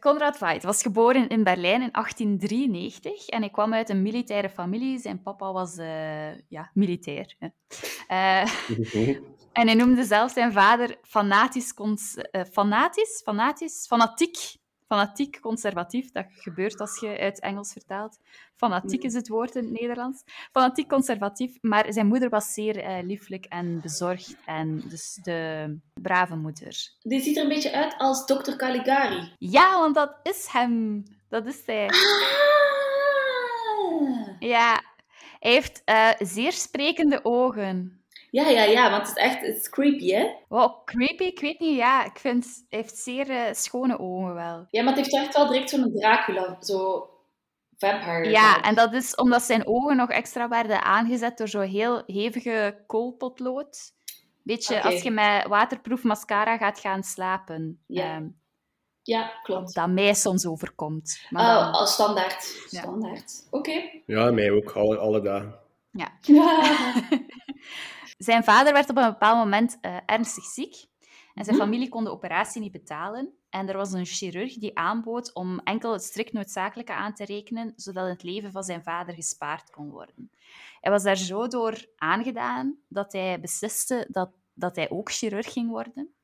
[0.00, 4.98] Konrad Veit was geboren in Berlijn in 1893 en hij kwam uit een militaire familie.
[4.98, 7.36] Zijn papa was uh, ja, militair.
[7.38, 7.48] Hè.
[8.08, 8.52] Uh,
[9.60, 14.36] en hij noemde zelf zijn vader fanatisch, uh, fanatisch, fanatisch, fanatiek
[14.90, 16.10] fanatiek conservatief.
[16.10, 18.18] Dat gebeurt als je uit Engels vertaalt.
[18.56, 20.22] Fanatiek is het woord in het Nederlands.
[20.52, 24.36] Fanatiek conservatief, maar zijn moeder was zeer uh, lieflijk en bezorgd.
[24.46, 26.90] En dus de brave moeder.
[27.00, 28.56] Die ziet er een beetje uit als Dr.
[28.56, 29.34] Caligari.
[29.38, 31.04] Ja, want dat is hem.
[31.28, 31.88] Dat is hij.
[31.88, 31.96] Ah.
[34.38, 34.82] Ja,
[35.40, 37.99] hij heeft uh, zeer sprekende ogen.
[38.30, 40.30] Ja, ja, ja, want het is echt het is creepy, hè?
[40.48, 41.24] Wow, creepy?
[41.24, 42.04] Ik weet niet, ja.
[42.04, 44.66] Ik vind, hij heeft zeer uh, schone ogen wel.
[44.70, 47.08] Ja, maar het heeft echt wel direct zo'n Dracula, zo
[47.78, 48.30] vampire.
[48.30, 52.84] Ja, en dat is omdat zijn ogen nog extra werden aangezet door zo'n heel hevige
[52.86, 53.92] koolpotlood.
[54.42, 54.92] Beetje okay.
[54.92, 57.82] als je met waterproof mascara gaat gaan slapen.
[57.86, 58.16] Ja.
[58.16, 58.38] Um,
[59.02, 59.74] ja, klopt.
[59.74, 61.20] Dat mij soms overkomt.
[61.30, 61.72] Maar oh, dan...
[61.72, 62.42] als standaard.
[62.66, 63.46] Standaard.
[63.50, 63.70] Oké.
[63.70, 64.02] Okay.
[64.06, 65.58] Ja, mij ook, alle, alle dagen.
[65.90, 66.12] Ja.
[68.22, 70.74] Zijn vader werd op een bepaald moment uh, ernstig ziek
[71.34, 71.64] en zijn mhm.
[71.64, 73.34] familie kon de operatie niet betalen.
[73.50, 77.72] En er was een chirurg die aanbood om enkel het strikt noodzakelijke aan te rekenen,
[77.76, 80.30] zodat het leven van zijn vader gespaard kon worden.
[80.80, 85.70] Hij was daar zo door aangedaan dat hij besliste dat, dat hij ook chirurg ging
[85.70, 86.14] worden.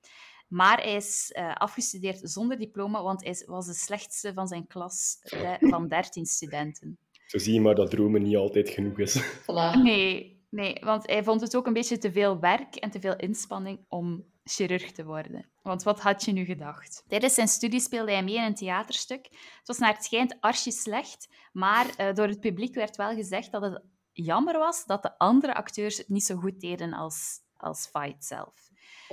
[0.48, 5.18] Maar hij is uh, afgestudeerd zonder diploma, want hij was de slechtste van zijn klas
[5.60, 6.98] van 13 studenten.
[7.26, 9.22] Zo zie je maar dat dromen niet altijd genoeg is.
[9.42, 9.82] Voilà.
[9.82, 13.16] Nee, Nee, want hij vond het ook een beetje te veel werk en te veel
[13.16, 15.50] inspanning om chirurg te worden.
[15.62, 17.04] Want wat had je nu gedacht?
[17.08, 19.26] Tijdens zijn studie speelde hij mee in een theaterstuk.
[19.30, 23.52] Het was naar het schijnt archi slecht, maar uh, door het publiek werd wel gezegd
[23.52, 23.82] dat het
[24.12, 28.65] jammer was dat de andere acteurs het niet zo goed deden als, als Fight zelf.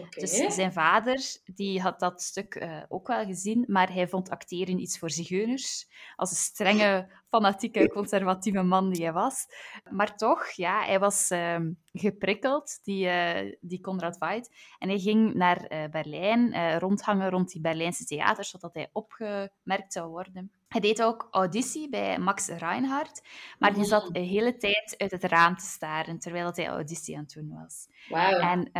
[0.09, 4.79] Dus zijn vader die had dat stuk uh, ook wel gezien, maar hij vond acteren
[4.79, 5.87] iets voor zigeuners.
[6.15, 9.45] Als een strenge, fanatieke, conservatieve man die hij was.
[9.89, 11.57] Maar toch, ja, hij was uh,
[11.91, 14.49] geprikkeld, die, uh, die Conrad Veidt.
[14.77, 20.09] En hij ging naar uh, Berlijn, rondhangen rond die Berlijnse theaters, zodat hij opgemerkt zou
[20.09, 20.51] worden.
[20.67, 23.21] Hij deed ook auditie bij Max Reinhardt,
[23.59, 27.23] maar die zat de hele tijd uit het raam te staren terwijl hij auditie aan
[27.23, 27.87] het doen was.
[28.09, 28.43] Wow.
[28.43, 28.71] En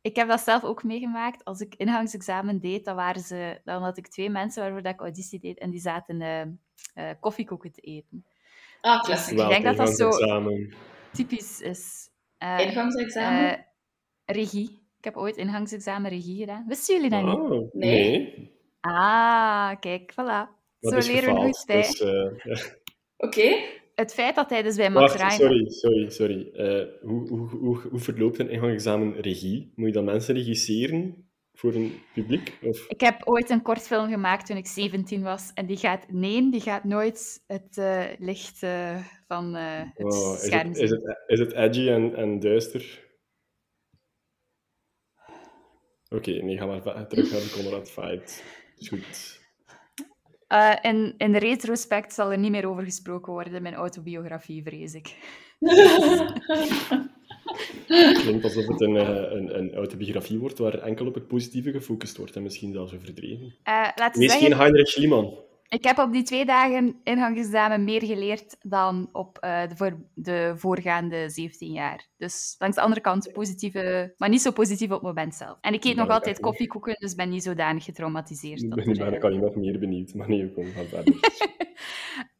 [0.00, 1.44] ik heb dat zelf ook meegemaakt.
[1.44, 5.00] Als ik ingangsexamen deed, dan, waren ze, dan had ik twee mensen waarvoor dat ik
[5.00, 6.40] auditie deed en die zaten uh,
[6.94, 8.26] uh, koffiekoeken te eten.
[8.80, 9.36] Ah, klassiek.
[9.36, 10.10] Dus ik denk dat dat zo
[11.12, 12.10] typisch is.
[12.38, 13.66] Uh, ingangsexamen?
[14.24, 14.82] regie.
[14.98, 16.64] Ik heb ooit ingangsexamen regie gedaan.
[16.66, 17.74] Wisten jullie dat oh, niet?
[17.74, 18.58] Nee.
[18.80, 20.58] Ah, kijk, voilà.
[20.80, 21.76] Dat zo leren we nooit bij.
[22.42, 22.78] Dus,
[23.16, 26.50] Oké het feit dat hij dus bij Max Wacht, Sorry, sorry, sorry.
[26.54, 29.72] Uh, hoe, hoe, hoe, hoe verloopt een ingangsexamen regie?
[29.74, 32.58] Moet je dan mensen regisseren voor een publiek?
[32.62, 32.88] Of?
[32.88, 35.50] Ik heb ooit een kortfilm gemaakt toen ik 17 was.
[35.54, 40.70] En die gaat, nee, die gaat nooit het uh, licht uh, van het oh, scherm
[40.70, 43.08] is het, is het, is het edgy en, en duister?
[46.08, 48.44] Oké, okay, nee, ga maar terug naar de Conrad Fight.
[48.76, 49.39] Is goed.
[50.52, 54.94] Uh, in, in retrospect zal er niet meer over gesproken worden in mijn autobiografie, vrees
[54.94, 55.14] ik.
[58.22, 62.36] Klinkt alsof het een, een, een, autobiografie wordt waar enkel op het positieve gefocust wordt
[62.36, 63.54] en misschien zelfs overdreven.
[63.68, 64.46] Uh, Wees zeggen...
[64.46, 65.34] geen Heinrich Schliemann.
[65.70, 70.52] Ik heb op die twee dagen ingangsexamen meer geleerd dan op uh, de, voor, de,
[70.56, 72.08] voorgaande 17 jaar.
[72.16, 75.58] Dus langs de andere kant positieve, maar niet zo positief op het moment zelf.
[75.60, 78.62] En ik eet nog altijd koffiekoeken, dus ben niet zodanig getraumatiseerd.
[78.62, 81.14] Ik ben, niet ben ik al nog meer benieuwd, maar nee, kom, ga verder.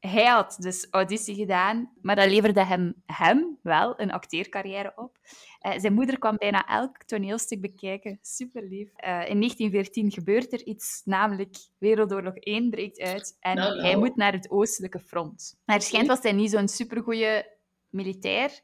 [0.01, 5.19] Hij had dus auditie gedaan, maar dat leverde hem, hem wel een acteercarrière op.
[5.67, 8.19] Uh, zijn moeder kwam bijna elk toneelstuk bekijken.
[8.23, 8.89] Super lief.
[8.89, 13.83] Uh, in 1914 gebeurt er iets, namelijk Wereldoorlog 1 breekt uit en Nou, nou.
[13.83, 15.61] hij moet naar het oostelijke front.
[15.65, 17.47] Maar schijnt was hij niet zo'n supergoeie
[17.89, 18.61] militair,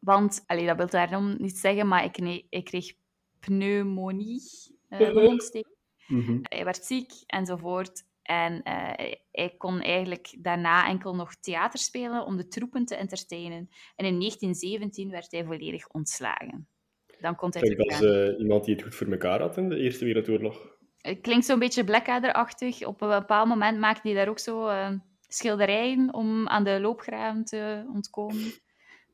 [0.00, 2.92] want, allee, dat wil daarom niet zeggen, maar ik, nee, ik kreeg
[3.40, 4.42] pneumonie,
[4.88, 5.38] uh.
[6.06, 6.38] Mhm.
[6.42, 8.04] Hij werd ziek enzovoort.
[8.22, 13.68] En eh, hij kon eigenlijk daarna enkel nog theater spelen om de troepen te entertainen.
[13.96, 16.68] En in 1917 werd hij volledig ontslagen.
[17.20, 19.76] Dan kon hij Klinkt als uh, iemand die het goed voor elkaar had in de
[19.76, 20.76] Eerste Wereldoorlog.
[20.96, 22.86] Het klinkt zo'n beetje Blackadder-achtig.
[22.86, 24.90] Op een bepaald moment maakte hij daar ook zo uh,
[25.28, 28.52] schilderijen om aan de loopgraven te ontkomen.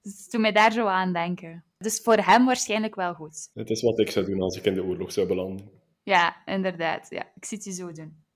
[0.02, 1.64] Dus toen mij daar zo aan denken.
[1.78, 3.50] Dus voor hem waarschijnlijk wel goed.
[3.54, 5.70] Het is wat ik zou doen als ik in de oorlog zou belanden.
[6.02, 7.06] Ja, inderdaad.
[7.10, 8.26] Ja, ik zie het je zo doen.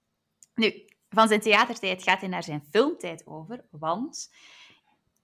[0.54, 4.30] Nu, van zijn theatertijd gaat hij naar zijn filmtijd over, want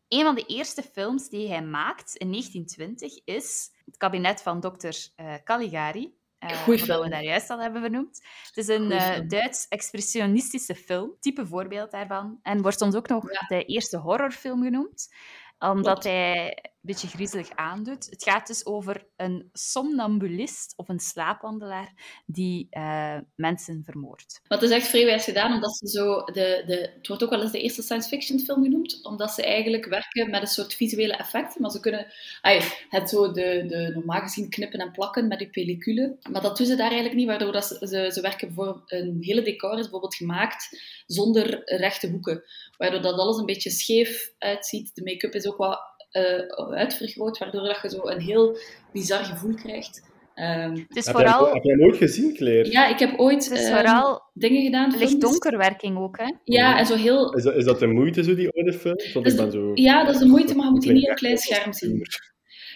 [0.08, 5.08] een van de eerste films die hij maakt in 1920 is Het kabinet van dokter
[5.16, 6.16] uh, Caligari.
[6.40, 8.22] Uh, Goeie we daar juist al hebben benoemd.
[8.46, 9.18] Het is een uh.
[9.28, 12.38] Duits expressionistische film, type voorbeeld daarvan.
[12.42, 13.46] En wordt soms ook nog Ja.
[13.56, 15.14] de eerste horrorfilm genoemd,
[15.58, 16.04] omdat Klopt.
[16.04, 18.06] hij beetje griezelig aandoet.
[18.10, 24.40] Het gaat dus over een somnambulist of een slaapwandelaar die eh, mensen vermoordt.
[24.42, 26.24] Het is echt vrij gedaan, omdat ze zo...
[26.24, 29.44] De, de, het wordt ook wel eens de eerste science fiction film genoemd, omdat ze
[29.44, 31.62] eigenlijk werken met een soort visuele effecten.
[31.62, 32.06] Maar ze kunnen...
[32.40, 36.16] Ay, het zo de, de normaal gezien knippen en plakken met die pellicule.
[36.30, 38.82] Maar dat doen ze daar eigenlijk niet, waardoor dat ze, ze, ze werken voor...
[38.86, 42.42] Een hele decor is bijvoorbeeld gemaakt zonder rechte hoeken.
[42.76, 44.94] Waardoor dat alles een beetje scheef uitziet.
[44.94, 48.56] De make-up is ook wat uh, uitvergroot, waardoor dat je zo een heel
[48.92, 50.06] bizar gevoel krijgt.
[50.34, 51.44] Um, het is heb, vooral...
[51.44, 52.70] jij, heb jij nooit gezien, Claire?
[52.70, 54.98] Ja, ik heb ooit het is um, vooral dingen gedaan.
[54.98, 56.34] licht donkerwerking ook, hè?
[56.44, 57.34] Ja, en zo heel...
[57.34, 59.12] Is dat, is dat de moeite, zo, die oude films?
[59.12, 59.70] Want Dus ik ben zo...
[59.74, 62.02] Ja, dat is de moeite, maar je moet die niet op klein scherm zien.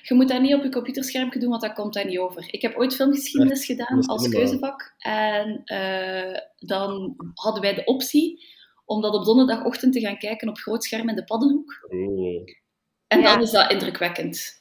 [0.02, 2.48] Je moet dat niet op je computerscherm doen, want dat komt daar niet over.
[2.50, 4.94] Ik heb ooit filmgeschiedenis gedaan als keuzevak.
[4.98, 8.44] En uh, dan hadden wij de optie
[8.84, 11.86] om dat op donderdagochtend te gaan kijken op groot scherm in de Paddenhoek.
[11.88, 12.44] Oh.
[13.12, 13.32] En Ja.
[13.32, 14.60] dan is dat indrukwekkend.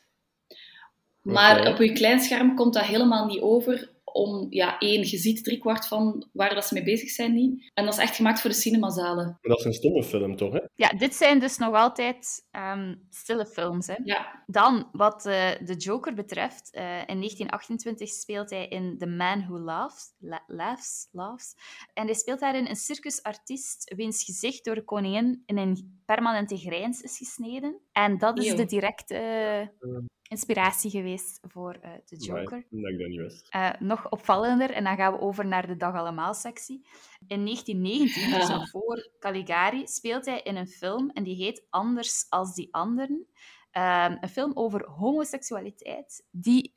[1.22, 3.90] Maar op je klein scherm komt dat helemaal niet over.
[4.04, 7.72] Om, ja, één, je ziet driekwart van waar dat ze mee bezig zijn niet.
[7.74, 9.26] En dat is echt gemaakt voor de cinemazalen.
[9.26, 10.54] Maar dat is een stomme film, toch?
[10.54, 10.60] Hè?
[10.76, 13.96] Ja, dit zijn dus nog altijd ehm, stille films, hè?
[14.04, 19.46] Ja, Dan, wat eh, de Joker betreft, eh, in 1928 speelt hij in The Man
[19.48, 21.54] Who Laughs, La- Laughs, Laughs.
[21.94, 27.02] En hij speelt daarin een circusartiest wiens gezicht door de koningin in een permanente grijns
[27.02, 27.80] is gesneden.
[27.92, 29.88] En dat is de directe eh,
[30.22, 32.66] inspiratie geweest voor eh, de Joker.
[32.70, 33.48] Dat niet.
[33.50, 36.86] Eh, nog opvallender, en dan gaan we over naar de Dag Allemaal-sectie.
[37.28, 42.26] In 1919, dus nog voor Caligari, speelt hij in een film en die heet Anders
[42.30, 43.28] als die anderen.
[43.72, 46.72] Ehm, een film over homoseksualiteit, die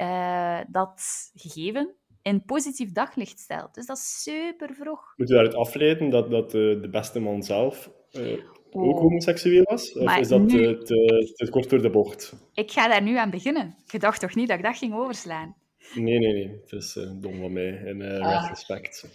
[0.69, 3.75] dat gegeven in positief daglicht stelt.
[3.75, 5.13] Dus dat is super vroeg.
[5.17, 7.91] Moet je daaruit afleiden dat, dat de beste man zelf
[8.75, 9.93] ook homoseksueel was?
[9.93, 12.33] Of is dat nu- eh, te, te kort door de bocht?
[12.55, 13.75] Ik ga daar nu aan beginnen.
[13.87, 15.55] Je dacht toch niet dat ik dat ging overslaan?
[15.95, 16.49] Nee, nee, nee.
[16.63, 17.83] Het is eh, dom van mij.
[17.85, 18.41] En Ah.
[18.41, 19.09] met respect.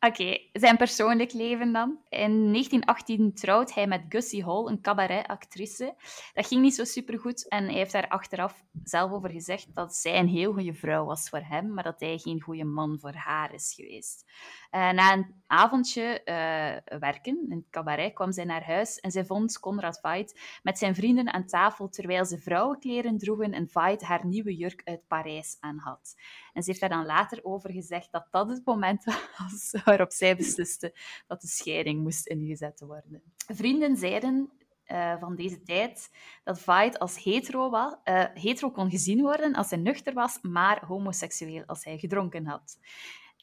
[0.00, 1.98] Oké, zijn persoonlijk leven dan.
[2.08, 5.94] In 1918 trouwt hij met Gussie Hall, een cabaretactrice.
[6.34, 10.18] Dat ging niet zo supergoed en hij heeft daar achteraf zelf over gezegd dat zij
[10.18, 13.54] een heel goede vrouw was voor hem, maar dat hij geen goede man voor haar
[13.54, 14.24] is geweest.
[14.70, 19.24] Eh, na een avondje eh, werken in het cabaret kwam zij naar huis en zij
[19.24, 24.26] vond Conrad Veidt met zijn vrienden aan tafel terwijl ze vrouwenkleren droegen en Veidt haar
[24.26, 26.14] nieuwe jurk uit Parijs aan had.
[26.52, 29.04] En ze heeft daar dan later over gezegd dat dat het moment
[29.38, 30.94] was waarop zij besliste
[31.26, 33.22] dat de scheiding moest ingezet worden.
[33.46, 34.50] Vrienden zeiden
[34.84, 36.10] eh, van deze tijd
[36.44, 40.84] dat Veidt als hetero, wa- eh, hetero kon gezien worden als hij nuchter was, maar
[40.86, 42.78] homoseksueel als hij gedronken had.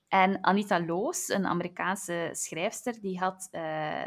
[0.07, 3.61] En Anita Loos, een Amerikaanse schrijfster, die had eh,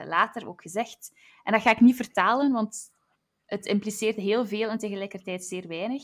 [0.05, 2.91] later ook gezegd, en dat ga ik niet vertalen, want
[3.49, 6.03] het impliceert heel veel en tegelijkertijd zeer weinig.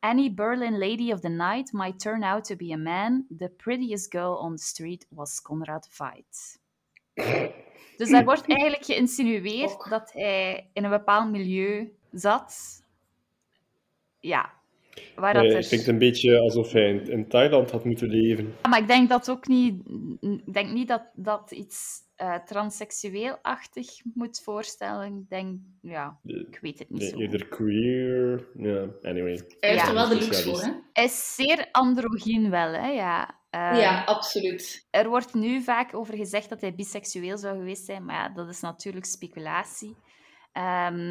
[0.00, 3.26] Any Berlin lady of the night might turn out to be a man.
[3.38, 6.58] The prettiest girl on the street was Conrad Veidt.
[7.96, 12.82] Dus daar wordt eigenlijk geïnsinueerd dat hij in een bepaald milieu zat.
[14.20, 14.52] Ja.
[15.14, 15.56] Waar dat Eh, er...
[15.56, 18.54] Het klinkt een beetje alsof hij in, in Thailand had moeten leven.
[18.62, 19.82] Ja, maar ik denk dat ook niet...
[20.20, 25.16] Ik denk niet dat dat iets eh transseksueel-achtig moet voorstellen.
[25.18, 25.58] Ik denk...
[25.82, 27.16] Ja, ik weet het niet Nee, zo.
[27.18, 28.46] eerder queer.
[28.56, 29.40] Ja, anyway.
[29.60, 29.88] hij heeft Ja.
[29.88, 30.70] er wel de looks voor, hè?
[30.92, 32.88] Hij is zeer androgyn wel, hè.
[32.88, 33.34] Ja.
[33.50, 34.86] Eh, ja, absoluut.
[34.90, 38.48] Er wordt nu vaak over gezegd dat hij biseksueel zou geweest zijn, maar ja, dat
[38.48, 39.96] is natuurlijk speculatie.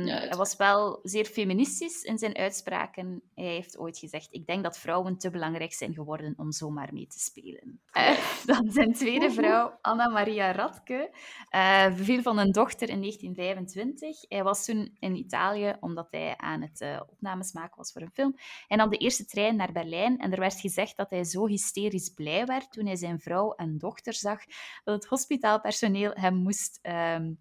[0.05, 3.21] Ja, het- hij was wel zeer feministisch in zijn uitspraken.
[3.35, 7.07] Hij heeft ooit gezegd: Ik denk dat vrouwen te belangrijk zijn geworden om zomaar mee
[7.07, 7.81] te spelen.
[7.91, 11.09] Eh, dan zijn tweede vrouw, Anna Maria Radke,
[11.49, 14.29] eh, beviel van een dochter in 1925.
[14.29, 18.11] Hij was toen in Italië omdat hij aan het eh, opnames maken was voor een
[18.13, 18.35] film.
[18.67, 22.09] Hij nam de eerste trein naar Berlijn en er werd gezegd dat hij zo hysterisch
[22.09, 24.39] blij werd toen hij zijn vrouw en dochter zag
[24.83, 26.93] dat het hospitaalpersoneel hem moest ehm,
[27.25, 27.31] eh,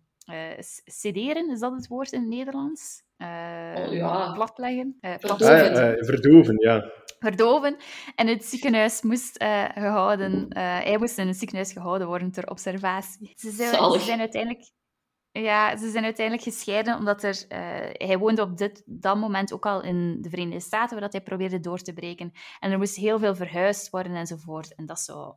[0.84, 1.50] sederen.
[1.50, 3.02] Is dat het woord in het Nederlands?
[3.16, 4.32] Eh, Oh, ja.
[4.32, 4.96] Platleggen.
[5.00, 5.46] Eh, Verdoven.
[5.46, 6.90] Ah, eh, verdoven, ja.
[7.18, 7.76] verdoven.
[8.14, 10.48] En het ziekenhuis moest eh, gehouden...
[10.48, 13.32] eh, hij moest in het ziekenhuis gehouden worden ter observatie.
[13.34, 14.00] Ze zijn, ze Zalig.
[14.02, 14.70] zijn uiteindelijk...
[15.32, 17.44] Ja, ze zijn uiteindelijk gescheiden omdat er...
[17.48, 17.58] eh,
[18.08, 21.22] hij woonde op dit, dat moment ook al in de Verenigde Staten, waar dat hij
[21.22, 22.32] probeerde door te breken.
[22.60, 24.74] En er moest heel veel verhuisd worden enzovoort.
[24.74, 25.34] En dat zou eh,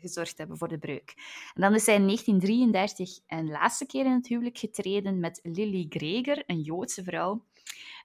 [0.00, 1.14] gezorgd hebben voor de breuk.
[1.54, 5.86] En dan is hij in 1933 een laatste keer in het huwelijk getreden met Lily
[5.88, 7.44] Greger, een Joodse vrouw.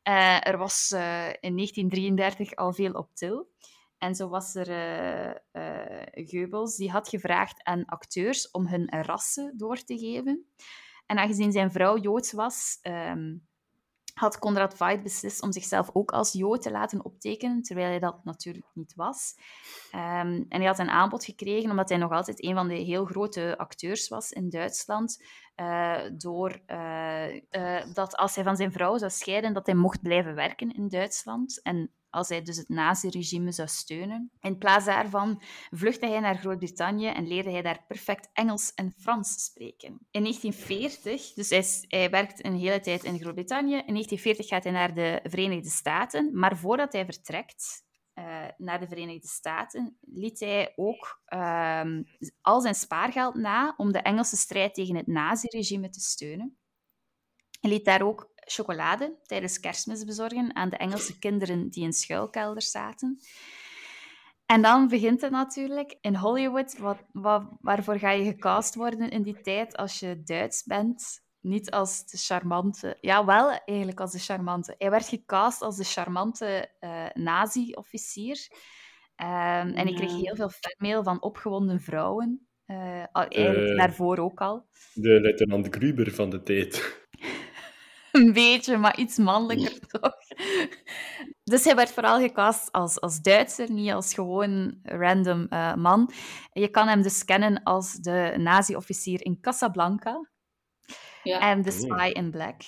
[0.04, 3.52] Eh, er was eh, in 1933 al veel op til.
[3.98, 4.70] En zo was er
[5.54, 10.46] uh, Goebbels, die had gevraagd aan acteurs om hun rassen door te geven.
[11.06, 13.36] En aangezien zijn vrouw Joods was, ehm,
[14.14, 18.24] had Konrad Veit beslist om zichzelf ook als Jood te laten optekenen, terwijl hij dat
[18.24, 19.36] natuurlijk niet was.
[19.92, 23.06] Ehm, en hij had een aanbod gekregen, omdat hij nog altijd een van de heel
[23.06, 25.24] grote acteurs was in Duitsland,
[25.56, 30.02] uh, door uh, uh, dat als hij van zijn vrouw zou scheiden, dat hij mocht
[30.02, 31.62] blijven werken in Duitsland.
[31.62, 34.32] En als hij dus het nazi-regime zou steunen.
[34.42, 35.42] In plaats daarvan
[35.72, 40.08] vluchtte hij naar Groot-Brittannië en leerde hij daar perfect Engels en Frans spreken.
[40.12, 41.66] In 1940, dus hij,
[42.00, 46.30] hij werkt een hele tijd in Groot-Brittannië, in 1940 gaat hij naar de Verenigde Staten,
[46.34, 47.84] maar voordat hij vertrekt,
[48.16, 52.00] uh, naar de Verenigde Staten, liet hij ook uh,
[52.42, 56.58] al zijn spaargeld na om de Engelse strijd tegen het naziregime te steunen.
[57.60, 62.72] Hij liet daar ook chocolade tijdens kerstmis bezorgen aan de Engelse kinderen die in schuilkelders
[62.72, 63.20] zaten.
[64.46, 66.78] En dan begint het natuurlijk in Hollywood.
[66.78, 66.98] Wat,
[67.62, 71.23] waarvoor ga je gecast worden in die tijd als je Duits bent?
[71.44, 72.98] Niet als de charmante...
[73.02, 74.76] Ja, wel eigenlijk als de charmante.
[74.78, 78.48] Hij werd gecast als de charmante uh, nazi-officier.
[79.16, 82.48] Um, en ik kreeg heel veel fanmail van opgewonden vrouwen.
[82.68, 84.68] Uh, eigenlijk uh, daarvoor ook al.
[84.94, 87.02] De luitenant Gruber van de tijd.
[88.12, 90.16] een beetje, maar iets mannelijker toch.
[91.44, 96.12] Dus hij werd vooral gecast als, als Duitser, niet als gewoon random uh, man.
[96.52, 100.32] Je kan hem dus kennen als de nazi-officier in Casablanca
[101.24, 101.40] ja.
[101.52, 102.62] en The Spy in Black.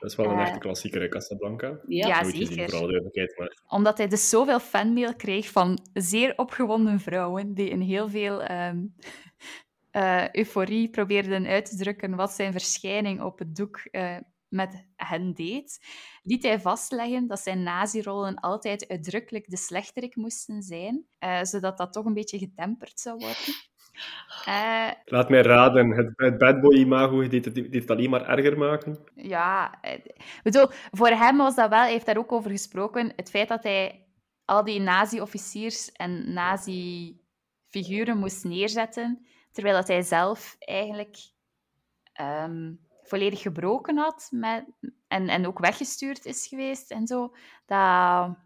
[0.00, 1.78] Dat is wel een uh, echte klassieker, hè, Casablanca.
[1.86, 2.68] Ja, ja zeker.
[2.70, 3.56] Gezien, maar...
[3.68, 8.94] Omdat hij dus zoveel fanmail kreeg van zeer opgewonden vrouwen, die in heel veel um,
[9.92, 13.82] uh, euforie probeerden uit te drukken wat zijn verschijning op het doek
[14.48, 15.80] met hen deed,
[16.22, 21.92] liet hij vastleggen dat zijn nazirollen altijd uitdrukkelijk de slechterik moesten zijn, uh, zodat dat
[21.92, 23.54] toch een beetje getemperd zou worden.
[24.48, 28.98] Uh, Laat mij raden, het, het bad boy imago deed het, alleen maar erger maken.
[29.14, 29.80] Ja,
[30.42, 33.62] bedoel, voor hem was dat wel, hij heeft daar ook over gesproken, het feit dat
[33.62, 34.06] hij
[34.44, 41.16] al die nazi-officiers en nazi-figuren moest neerzetten, terwijl dat hij zelf eigenlijk
[42.20, 44.64] um, volledig gebroken had met,
[45.08, 47.34] en, en ook weggestuurd is geweest en zo,
[47.66, 48.36] dat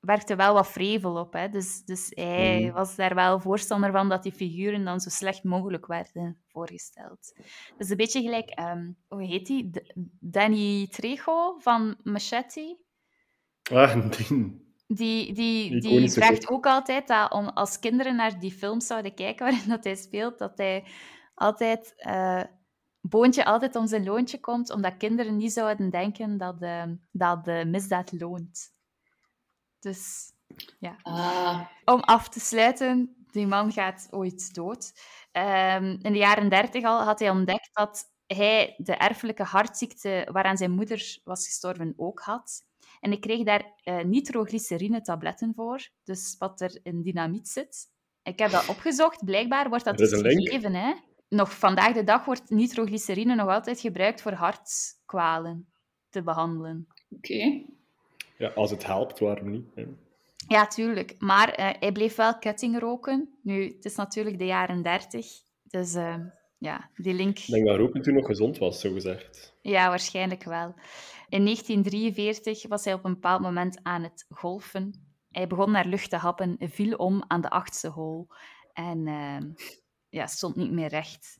[0.00, 1.32] werkte wel wat vrevel op.
[1.32, 1.48] Hè?
[1.48, 2.72] Dus, dus hij mm.
[2.72, 7.40] was daar wel voorstander van dat die figuren dan zo slecht mogelijk werden voorgesteld.
[7.76, 9.70] Dus een beetje gelijk, um, hoe heet die?
[10.20, 12.78] Danny Trejo van Machete.
[13.72, 14.68] Ah, die.
[14.86, 19.46] Die, die, die vraagt ook altijd dat om, als kinderen naar die film zouden kijken
[19.46, 20.84] waarin dat hij speelt, dat hij
[21.34, 22.42] altijd uh,
[23.00, 26.60] Boontje altijd om zijn loontje komt, omdat kinderen niet zouden denken dat
[27.10, 28.78] dat de misdaad loont.
[29.80, 30.32] Dus
[30.78, 30.96] ja.
[31.02, 31.60] Ah.
[31.84, 34.92] Om af te sluiten, die man gaat ooit dood.
[35.32, 40.56] Um, in de jaren dertig al had hij ontdekt dat hij de erfelijke hartziekte waaraan
[40.56, 42.68] zijn moeder was gestorven ook had.
[43.00, 47.88] En ik kreeg daar uh, nitroglycerine tabletten voor, dus wat er in dynamiet zit.
[48.22, 49.24] Ik heb dat opgezocht.
[49.24, 50.92] Blijkbaar wordt dat, dat dus gegeven, hè?
[51.30, 55.72] nog vandaag de dag wordt nitroglycerine nog altijd gebruikt voor hartkwalen
[56.08, 56.86] te behandelen.
[57.10, 57.64] Oké.
[58.40, 59.74] Ja, als het helpt, waarom niet?
[59.74, 59.84] Hè?
[60.48, 61.14] Ja, tuurlijk.
[61.18, 63.38] Maar uh, hij bleef wel ketting roken.
[63.42, 65.26] Nu, het is natuurlijk de jaren dertig.
[65.62, 66.16] Dus uh,
[66.58, 67.38] ja, die link...
[67.38, 69.54] Ik denk dat roken toen nog gezond was, zo gezegd.
[69.62, 70.74] Ja, waarschijnlijk wel.
[71.28, 75.14] In 1943 was hij op een bepaald moment aan het golfen.
[75.30, 78.26] Hij begon naar lucht te happen, viel om aan de achtste hol.
[78.72, 79.38] En uh,
[80.08, 81.38] ja, stond niet meer recht.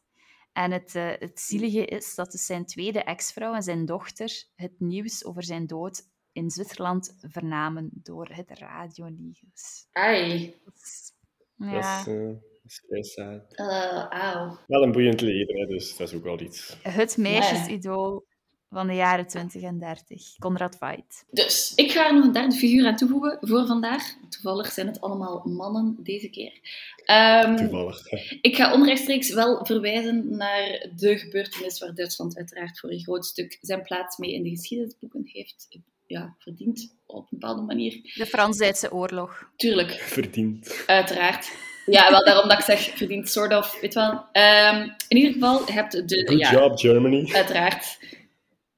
[0.53, 4.75] En het, uh, het zielige is dat dus zijn tweede ex-vrouw en zijn dochter het
[4.79, 9.87] nieuws over zijn dood in Zwitserland vernamen door het radionieuws.
[9.93, 10.55] Ai.
[11.57, 12.05] Ja.
[12.05, 12.31] Dat is, uh,
[12.63, 16.77] is vrij Uh, Wel een boeiend leven, hè, dus dat is ook wel iets.
[16.83, 18.29] Het meisjesidool
[18.71, 20.37] van de jaren 20 en 30.
[20.39, 21.25] Conrad Veit.
[21.31, 24.03] Dus, ik ga er nog een derde figuur aan toevoegen voor vandaag.
[24.29, 26.53] Toevallig zijn het allemaal mannen deze keer.
[27.45, 28.13] Um, Toevallig.
[28.41, 33.59] Ik ga onrechtstreeks wel verwijzen naar de gebeurtenis waar Duitsland uiteraard voor een groot stuk
[33.61, 35.67] zijn plaats mee in de geschiedenisboeken heeft
[36.11, 38.01] ja, verdiend op een bepaalde manier.
[38.15, 39.51] De Frans-Duitse oorlog.
[39.57, 39.91] Tuurlijk.
[40.19, 40.85] Verdiend.
[40.87, 41.53] Uiteraard.
[41.87, 44.13] Ja, wel daarom dat ik zeg verdiend, sort of, weet wel.
[44.33, 46.27] Um, in ieder geval, je hebt de...
[46.27, 47.33] Good ja, job, Germany.
[47.33, 47.99] Uiteraard.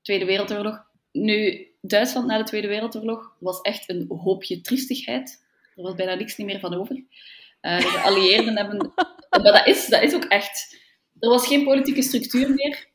[0.03, 0.85] Tweede Wereldoorlog.
[1.13, 5.45] Nu, Duitsland na de Tweede Wereldoorlog was echt een hoopje triestigheid.
[5.77, 6.97] Er was bijna niks meer van over.
[7.63, 8.93] Uh, de geallieerden hebben...
[9.31, 10.81] Maar dat is, dat is ook echt...
[11.21, 12.87] Er was geen politieke structuur meer.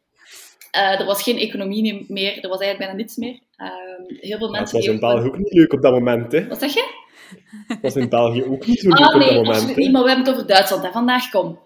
[0.75, 2.43] Uh, er was geen economie meer.
[2.43, 3.39] Er was eigenlijk bijna niets meer.
[3.57, 4.77] Uh, heel veel mensen...
[4.77, 6.47] het was in België ook niet leuk op dat moment, hè?
[6.47, 7.05] Wat zeg je?
[7.67, 9.55] Dat was in België ook niet zo Ah leuk op nee, dat moment.
[9.55, 9.81] absoluut hè.
[9.81, 10.83] niet, maar we hebben het over Duitsland.
[10.83, 10.91] Hè.
[10.91, 11.59] Vandaag kom.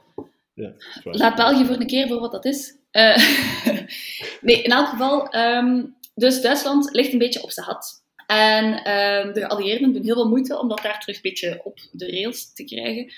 [0.53, 0.73] Ja.
[1.03, 2.75] Laat België voor een keer voor wat dat is.
[2.91, 3.17] Eh,
[4.41, 5.29] nee, in elk geval.
[5.29, 5.83] ehm,
[6.15, 8.03] dus Duitsland ligt een beetje op zijn hat.
[8.27, 11.79] En ehm, de geallieerden doen heel veel moeite om dat daar terug een beetje op
[11.91, 13.13] de rails te krijgen.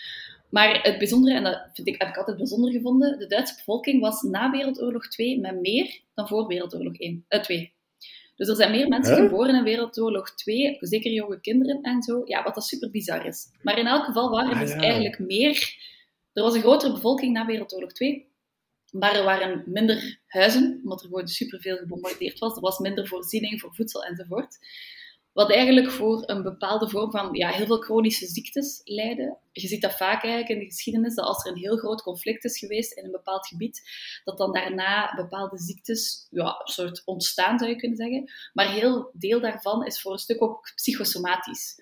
[0.49, 4.01] Maar het bijzondere, en dat vind ik, heb ik altijd bijzonder gevonden, de Duitse bevolking
[4.01, 7.73] was na Wereldoorlog 2 met meer dan voor Wereldoorlog 1, eh, 2.
[8.35, 9.23] Dus er zijn meer mensen Huh?
[9.23, 12.21] geboren in Wereldoorlog 2, zeker jonge kinderen en zo.
[12.25, 13.47] Ja, wat dat super bizar is.
[13.61, 14.79] Maar in elk geval waren er Ah, dus ja.
[14.79, 15.75] eigenlijk meer.
[16.33, 18.31] Er was een grotere bevolking na Wereldoorlog 2.
[18.91, 22.55] Maar er waren minder huizen, omdat er gewoon superveel gebombardeerd was.
[22.55, 24.57] Er was minder voorziening voor voedsel enzovoort.
[25.33, 29.37] Wat eigenlijk voor een bepaalde vorm van ja, heel veel chronische ziektes leidde.
[29.51, 32.43] Je ziet dat vaak eigenlijk in de geschiedenis, dat als er een heel groot conflict
[32.43, 33.81] is geweest in een bepaald gebied,
[34.23, 38.31] dat dan daarna bepaalde ziektes ja, een soort ontstaan, zou je kunnen zeggen.
[38.53, 41.75] Maar heel deel daarvan is voor een stuk ook psychosomatisch.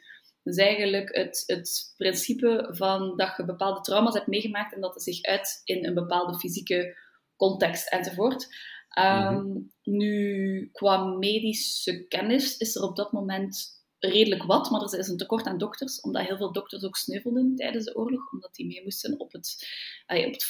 [0.43, 5.03] Dus eigenlijk het, het principe van dat je bepaalde trauma's hebt meegemaakt en dat het
[5.03, 6.97] zich uit in een bepaalde fysieke
[7.35, 8.47] context enzovoort.
[8.91, 15.07] Ehm, Nu, qua medische kennis is er op dat moment redelijk wat, maar er is
[15.07, 18.67] een tekort aan dokters, omdat heel veel dokters ook sneuvelden tijdens de oorlog, omdat die
[18.67, 19.67] mee moesten op het,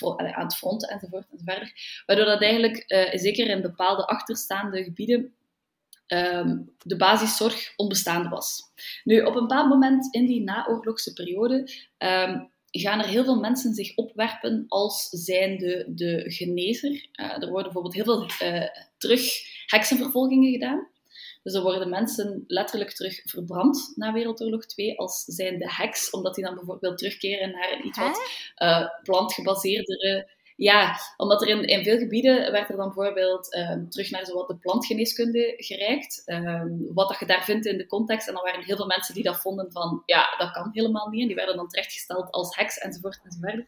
[0.02, 2.04] op het, aan het front enzovoort enzoverder.
[2.06, 5.34] Waardoor dat eigenlijk, eh, zeker in bepaalde achterstaande gebieden,
[6.08, 8.62] ehm, de basiszorg onbestaande was.
[9.04, 13.74] Nu, op een bepaald moment in die naoorlogse periode ehm, gaan er heel veel mensen
[13.74, 17.08] zich opwerpen als zijnde de genezer.
[17.12, 18.68] Eh, er worden bijvoorbeeld heel veel eh,
[18.98, 19.22] terug
[19.66, 20.90] heksenvervolgingen gedaan.
[21.44, 26.44] Dus er worden mensen letterlijk terug verbrand na Wereldoorlog 2 als zijnde heks, omdat die
[26.44, 28.22] dan bijvoorbeeld terugkeren naar een iets wat
[28.56, 30.40] eh, plantgebaseerdere...
[30.62, 34.48] Ja, omdat er in, in veel gebieden werd er dan bijvoorbeeld ehm, terug naar zowat
[34.48, 36.22] de plantgeneeskunde gereikt.
[36.26, 38.28] ehm, wat dat je daar vindt in de context.
[38.28, 41.08] En dan waren er heel veel mensen die dat vonden van, ja, dat kan helemaal
[41.08, 41.22] niet.
[41.22, 43.66] En die werden dan terechtgesteld als heks, enzovoort, enzovoort.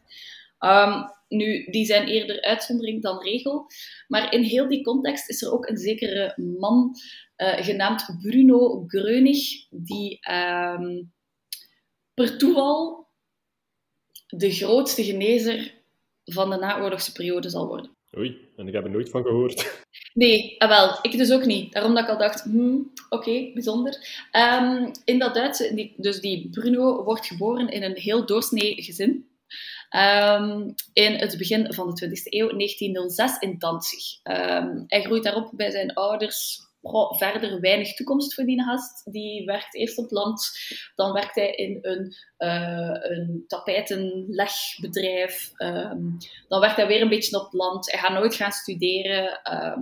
[0.58, 3.66] Ehm, nu, die zijn eerder uitzondering dan regel.
[4.08, 6.94] Maar in heel die context is er ook een zekere man
[7.36, 11.02] eh, genaamd Bruno Greunig, die ehm,
[12.14, 13.08] per toeval
[14.26, 15.82] de grootste genezer
[16.24, 17.90] van de naoorlogse periode zal worden.
[18.16, 19.82] Oei, en ik heb er nooit van gehoord.
[20.14, 21.72] Nee, ah, wel, ik dus ook niet.
[21.72, 24.24] Daarom dat ik al dacht, hmm, oké, bijzonder.
[24.30, 29.28] Ehm, in dat Duitse, die, dus die Bruno wordt geboren in een heel doorsnee gezin.
[29.88, 34.22] Ehm, in het begin van de 20e eeuw, 1906, in Danzig.
[34.22, 36.60] Ehm, hij groeit daarop bij zijn ouders.
[37.16, 38.62] Verder weinig toekomst voor die.
[39.04, 40.50] Die werkt eerst op het land,
[40.94, 45.52] dan werkt hij in een, eh een tapijtenlegbedrijf.
[45.56, 46.02] Ehm,
[46.48, 47.90] dan werkt hij weer een beetje op het land.
[47.90, 49.42] Hij gaat nooit gaan studeren.
[49.42, 49.80] Ehm,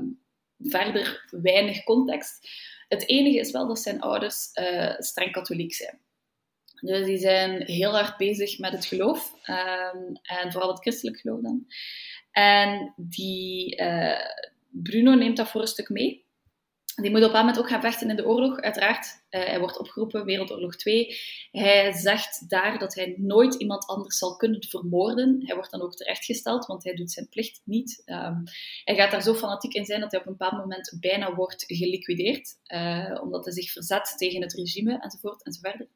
[0.58, 2.48] verder weinig context.
[2.88, 6.00] Het enige is wel dat zijn ouders eh, streng katholiek zijn.
[6.80, 9.34] Dus die zijn heel hard bezig met het geloof.
[9.42, 11.66] ehm, en vooral het christelijk geloof dan.
[12.30, 14.26] En die eh,
[14.70, 16.24] Bruno neemt dat voor een stuk mee.
[16.94, 19.21] Die moet op een moment ook gaan vechten in de oorlog, uiteraard.
[19.32, 21.16] Eh, hij wordt opgeroepen, Wereldoorlog 2.
[21.50, 25.42] Hij zegt daar dat hij nooit iemand anders zal kunnen vermoorden.
[25.44, 28.02] Hij wordt dan ook terechtgesteld, want hij doet zijn plicht niet.
[28.04, 28.36] Ehm,
[28.84, 31.64] hij gaat daar zo fanatiek in zijn dat hij op een bepaald moment bijna wordt
[31.66, 35.88] geliquideerd, eh, omdat hij zich verzet tegen het regime, enzovoort, enzoverder.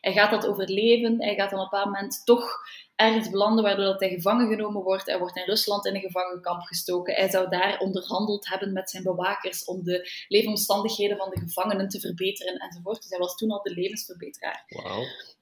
[0.00, 1.22] Hij gaat dat overleven.
[1.22, 2.58] Hij gaat dan op een bepaald moment toch
[2.96, 5.06] ergens belanden, waardoor dat hij gevangen genomen wordt.
[5.06, 7.14] Hij wordt in Rusland in een gevangenkamp gestoken.
[7.14, 12.00] Hij zou daar onderhandeld hebben met zijn bewakers om de leefomstandigheden van de gevangenen te
[12.00, 12.79] verbeteren, enzovoort.
[12.82, 14.64] Dus hij was toen al de levensverbeteraar.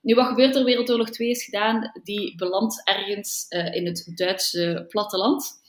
[0.00, 0.64] Nu, wat gebeurt er?
[0.64, 1.92] Wereldoorlog 2 is gedaan.
[2.02, 5.60] Die belandt ergens eh, in het Duitse platteland.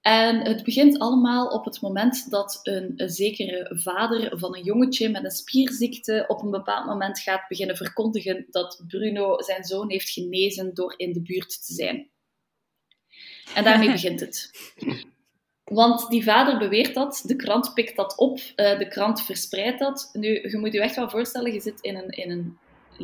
[0.00, 5.08] En het begint allemaal op het moment dat een, een zekere vader van een jongetje
[5.08, 10.10] met een spierziekte op een bepaald moment gaat beginnen verkondigen dat Bruno zijn zoon heeft
[10.10, 12.10] genezen door in de buurt te zijn.
[13.54, 14.50] En daarmee begint het.
[15.74, 20.10] Want die vader beweert dat, de krant pikt dat op, eh, de krant verspreidt dat.
[20.12, 22.58] Nu, je moet je echt wel voorstellen, je zit in een, in een,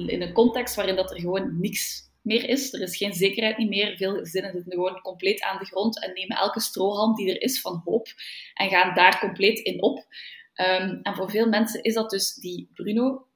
[0.08, 2.72] in een context waarin dat er gewoon niks meer is.
[2.72, 3.96] Er is geen zekerheid niet meer.
[3.96, 7.60] Veel gezinnen zitten gewoon compleet aan de grond en nemen elke strohalm die er is
[7.60, 8.06] van hoop
[8.54, 10.06] en gaan daar compleet in op.
[10.54, 13.26] Ehm, en voor veel mensen is dat dus die Bruno.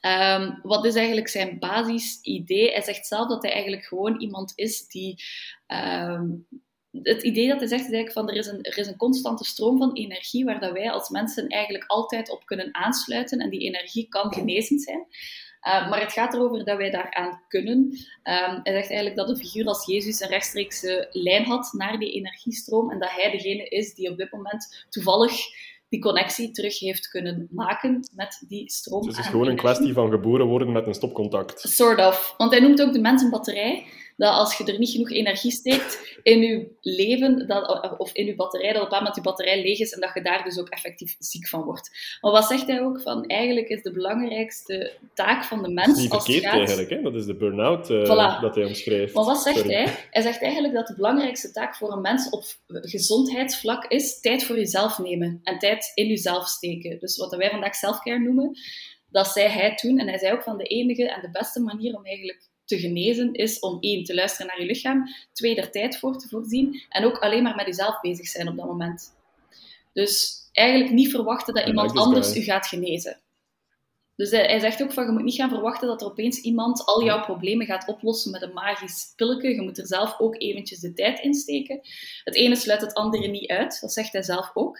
[0.00, 2.72] Ehm, wat is eigenlijk zijn basisidee?
[2.72, 5.22] Hij zegt zelf dat hij eigenlijk gewoon iemand is die
[5.66, 6.26] ehm,
[6.92, 9.44] het idee dat hij zegt is eigenlijk van er is, een, er is een constante
[9.44, 13.60] stroom van energie waar dat wij als mensen eigenlijk altijd op kunnen aansluiten en die
[13.60, 15.06] energie kan genezend zijn.
[15.68, 17.76] Uh, maar het gaat erover dat wij daaraan kunnen.
[17.78, 22.12] Um, hij zegt eigenlijk dat een figuur als Jezus een rechtstreekse lijn had naar die
[22.12, 25.40] energiestroom en dat hij degene is die op dit moment toevallig
[25.88, 29.02] die connectie terug heeft kunnen maken met die stroom.
[29.02, 31.60] Dus het is gewoon een kwestie van geboren worden met een stopcontact.
[31.60, 32.34] Sort of.
[32.36, 33.86] Want hij noemt ook de mens een batterij
[34.18, 38.34] dat als je er niet genoeg energie steekt in je leven, dat, of in je
[38.34, 40.68] batterij, dat op een moment je batterij leeg is en dat je daar dus ook
[40.68, 41.90] effectief ziek van wordt.
[42.20, 43.00] Maar wat zegt hij ook?
[43.00, 45.98] Van, eigenlijk is de belangrijkste taak van de mens...
[45.98, 47.00] Niet verkeerd eigenlijk, hè?
[47.02, 49.14] dat is de burn-out uh, dat hij omschrijft.
[49.14, 49.86] Maar wat zegt hij?
[50.10, 54.56] Hij zegt eigenlijk dat de belangrijkste taak voor een mens op gezondheidsvlak is tijd voor
[54.56, 56.98] jezelf nemen en tijd in jezelf steken.
[56.98, 58.58] Dus wat wij vandaag selfcare noemen,
[59.10, 59.98] dat zei hij toen.
[59.98, 63.32] En hij zei ook van de enige en de beste manier om eigenlijk te genezen
[63.32, 67.04] is om één, te luisteren naar je lichaam, twee, er tijd voor te voorzien en
[67.04, 69.16] ook alleen maar met jezelf bezig zijn op dat moment.
[69.92, 73.20] Dus eigenlijk niet verwachten dat iemand anders u gaat genezen.
[74.16, 76.86] Dus hij, hij, zegt ook van, je moet niet gaan verwachten dat er opeens iemand
[76.86, 79.54] al jouw problemen gaat oplossen met een magisch pilletje.
[79.54, 81.80] Je moet er zelf ook eventjes de tijd in steken.
[82.24, 84.78] Het ene sluit het andere niet uit, dat zegt hij zelf ook.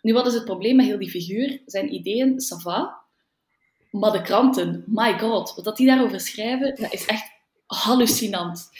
[0.00, 1.62] Nu, wat is het probleem met heel die figuur?
[1.66, 3.01] Zijn ideeën, ça va,
[3.92, 7.30] maar de kranten, my god, wat die daarover schrijven, dat is echt
[7.66, 8.70] hallucinant.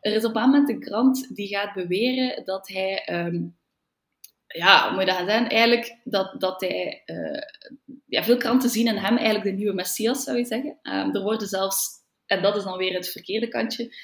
[0.00, 3.56] Er is op een moment een krant die gaat beweren dat hij, um,
[4.46, 5.48] ja, hoe moet je dat zijn?
[5.48, 7.42] Eigenlijk dat, dat hij, uh,
[8.06, 10.78] ja, veel kranten zien in hem eigenlijk de nieuwe Messias, zou je zeggen.
[10.82, 11.88] Um, er worden zelfs,
[12.26, 13.94] en dat is dan weer het verkeerde kantje,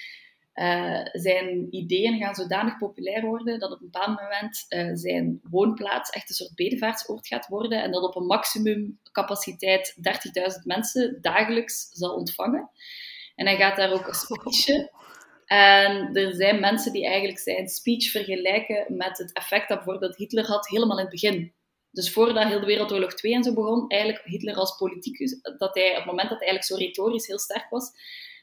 [0.57, 6.11] uh, zijn ideeën gaan zodanig populair worden dat op een bepaald moment uh, zijn woonplaats
[6.11, 11.89] echt een soort bedevaartsoord gaat worden en dat op een maximum capaciteit 30.000 mensen dagelijks
[11.91, 12.71] zal ontvangen.
[13.35, 14.91] En hij gaat daar ook een speechen.
[15.47, 20.69] En er zijn mensen die eigenlijk zijn speech vergelijken met het effect dat Hitler had
[20.69, 21.53] helemaal in het begin.
[21.91, 25.91] Dus voordat heel de Wereldoorlog 2 en zo begon, eigenlijk Hitler als politicus, dat hij
[25.91, 27.91] op het moment dat hij eigenlijk zo retorisch heel sterk was,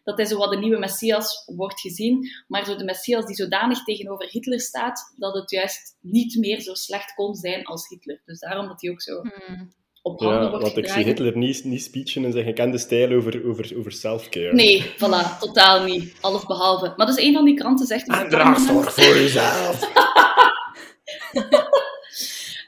[0.03, 3.83] dat hij zo wat de nieuwe Messias wordt gezien, maar zo de Messias die zodanig
[3.83, 8.21] tegenover Hitler staat, dat het juist niet meer zo slecht kon zijn als Hitler.
[8.25, 9.73] Dus daarom dat hij ook zo hmm.
[10.01, 13.11] op handen ja, wordt want ik zie Hitler niet, niet speechen en zijn gekende stijl
[13.11, 14.53] over, over, over self-care.
[14.53, 16.15] Nee, voilà, totaal niet.
[16.21, 16.93] Alles behalve.
[16.97, 18.07] Maar dus een van die kranten zegt...
[18.07, 19.91] En draag zorg voor jezelf.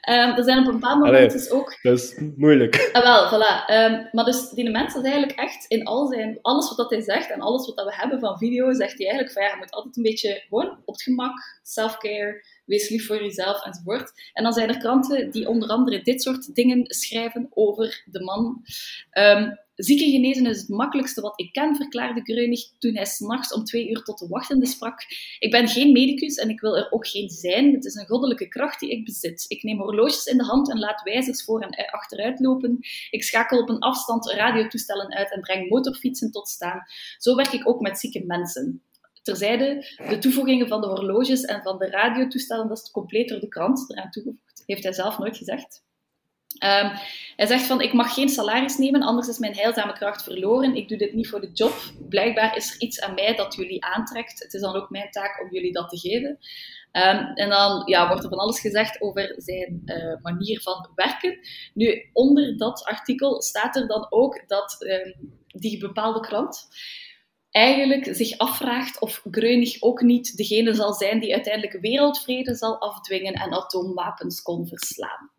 [0.08, 1.78] Um, er zijn op een bepaald moment dus ook...
[1.82, 2.90] Dat is moeilijk.
[2.92, 3.70] Ah, wel, voilà.
[3.92, 6.38] Um, maar dus die mens is eigenlijk echt in al zijn...
[6.42, 9.42] Alles wat hij zegt en alles wat we hebben van video, zegt hij eigenlijk van
[9.42, 13.64] ja, je moet altijd een beetje gewoon op het gemak, self-care, wees lief voor jezelf
[13.64, 14.12] enzovoort.
[14.32, 18.62] En dan zijn er kranten die onder andere dit soort dingen schrijven over de man.
[19.12, 23.64] Um, Zieken genezen is het makkelijkste wat ik ken, verklaarde Greunig toen hij s'nachts om
[23.64, 25.00] twee uur tot de wachtende sprak.
[25.38, 27.74] Ik ben geen medicus en ik wil er ook geen zijn.
[27.74, 29.44] Het is een goddelijke kracht die ik bezit.
[29.48, 32.78] Ik neem horloges in de hand en laat wijzers voor en achteruit lopen.
[33.10, 36.82] Ik schakel op een afstand radiotoestellen uit en breng motorfietsen tot staan.
[37.18, 38.82] Zo werk ik ook met zieke mensen.
[39.22, 43.48] Terzijde, de toevoegingen van de horloges en van de radiotoestellen, dat is compleet door de
[43.48, 44.62] krant eraan toegevoegd.
[44.66, 45.84] Heeft hij zelf nooit gezegd.
[46.64, 46.92] Um,
[47.36, 50.74] hij zegt van, ik mag geen salaris nemen, anders is mijn heilzame kracht verloren.
[50.74, 51.72] Ik doe dit niet voor de job.
[52.08, 54.42] Blijkbaar is er iets aan mij dat jullie aantrekt.
[54.42, 56.38] Het is dan ook mijn taak om jullie dat te geven.
[56.92, 61.38] Um, en dan ja, wordt er van alles gezegd over zijn uh, manier van werken.
[61.74, 65.14] Nu, onder dat artikel staat er dan ook dat um,
[65.46, 66.68] die bepaalde krant
[67.50, 73.32] eigenlijk zich afvraagt of Greunig ook niet degene zal zijn die uiteindelijk wereldvrede zal afdwingen
[73.32, 75.30] en atoomwapens kon verslaan.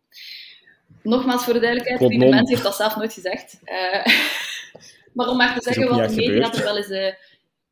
[1.02, 3.60] Nogmaals voor de duidelijkheid, die mens heeft dat zelf nooit gezegd.
[3.64, 4.04] Uh,
[5.14, 7.12] maar om maar te zeggen wat de media er wel eens, uh,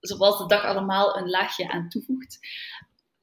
[0.00, 2.38] zoals de dag allemaal, een laagje aan toevoegt.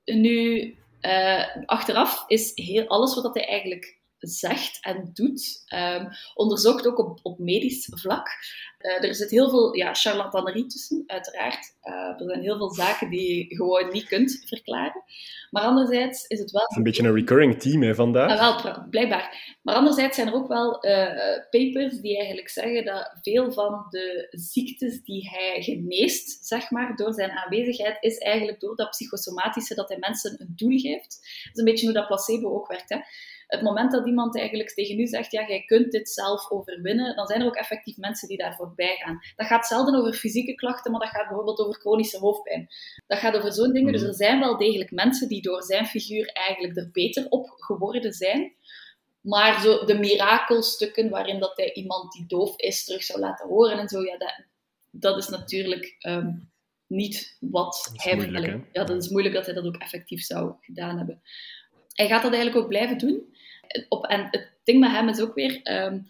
[0.06, 3.98] Nu, uh, achteraf is heel, alles wat hij eigenlijk
[4.28, 8.28] zegt en doet, um, onderzocht ook op, op medisch vlak.
[8.84, 11.76] Uh, er zit heel veel ja, charlatanerie tussen, uiteraard.
[11.84, 15.04] Uh, er zijn heel veel zaken die je gewoon niet kunt verklaren.
[15.52, 16.62] Maar anderzijds is het wel...
[16.62, 18.30] Het is een beetje een recurring team hè, vandaag.
[18.30, 19.58] Ja, wel, blijkbaar.
[19.62, 24.28] Maar anderzijds zijn er ook wel uh, papers die eigenlijk zeggen dat veel van de
[24.32, 29.90] ziektes die hij geneest, zeg maar, door zijn aanwezigheid, is eigenlijk door dat psychosomatische, dat
[29.90, 31.20] hij mensen een doel geeft.
[31.44, 32.90] Dat is een beetje hoe dat placebo ook werkt.
[32.90, 32.98] Hè
[33.48, 37.28] het moment dat iemand eigenlijk tegen u zegt, ja, jij kunt dit zelf overwinnen, dan
[37.28, 39.20] zijn er ook effectief mensen die daar voorbij gaan.
[39.36, 42.68] Dat gaat zelden over fysieke klachten, maar dat gaat bijvoorbeeld over chronische hoofdpijn.
[43.08, 43.92] Dat gaat over zo'n dingen.
[43.92, 44.10] Dus mhm.
[44.10, 48.54] er zijn wel degelijk mensen die door zijn figuur eigenlijk er beter op geworden zijn.
[49.22, 53.80] Maar zo de mirakelstukken waarin dat hij iemand die doof is terug zou laten horen
[53.80, 54.46] en zo, ja, dat,
[54.92, 56.32] dat is natuurlijk ehm,
[56.88, 58.16] niet wat hij...
[58.16, 61.22] Moeilijk, ja, dat is moeilijk dat hij dat ook effectief zou gedaan hebben.
[61.94, 63.33] Hij gaat dat eigenlijk ook blijven doen
[63.90, 66.08] op, en het ding met hem is ook weer, um,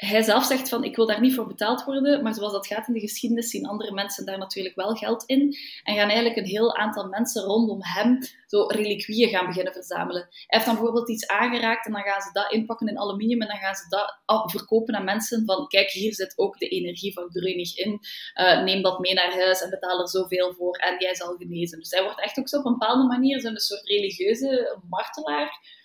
[0.00, 2.88] hij zelf zegt van, ik wil daar niet voor betaald worden, maar zoals dat gaat
[2.88, 5.56] in de geschiedenis, zien andere mensen daar natuurlijk wel geld in.
[5.82, 10.22] En gaan eigenlijk een heel aantal mensen rondom hem zo reliquieën gaan beginnen verzamelen.
[10.22, 13.48] Hij heeft dan bijvoorbeeld iets aangeraakt en dan gaan ze dat inpakken in aluminium en
[13.48, 17.30] dan gaan ze dat verkopen aan mensen van, kijk, hier zit ook de energie van
[17.30, 18.00] Grönig in,
[18.34, 21.78] uh, neem dat mee naar huis en betaal er zoveel voor en jij zal genezen.
[21.78, 25.78] Dus hij wordt echt ook zo op een bepaalde manier zo'n soort religieuze martelaar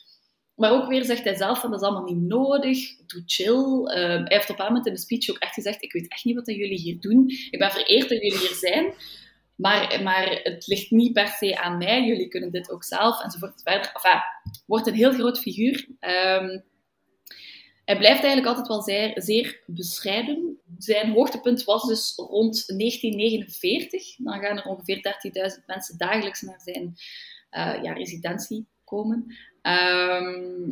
[0.56, 3.86] maar ook weer zegt hij zelf van dat is allemaal niet nodig, doe chill.
[3.86, 6.26] Ehm, hij heeft op een moment in de speech ook echt gezegd, ik weet echt
[6.26, 7.30] niet wat jullie hier doen.
[7.50, 8.94] Ik ben vereerd dat jullie hier zijn,
[9.56, 12.06] maar, maar het ligt niet per se aan mij.
[12.06, 13.62] Jullie kunnen dit ook zelf, enzovoort.
[13.64, 13.92] Verder.
[13.94, 14.22] Enfin,
[14.66, 15.88] wordt een heel groot figuur.
[16.00, 16.64] Um,
[17.86, 20.60] hij blijft eigenlijk altijd wel zeer, zeer bescheiden.
[20.78, 24.16] Zijn hoogtepunt was dus rond 1949.
[24.18, 24.98] Dan gaan er ongeveer
[25.60, 26.84] 13.000 mensen dagelijks naar zijn
[27.52, 29.36] uh, ja, residentie komen.
[29.66, 30.72] Ehm,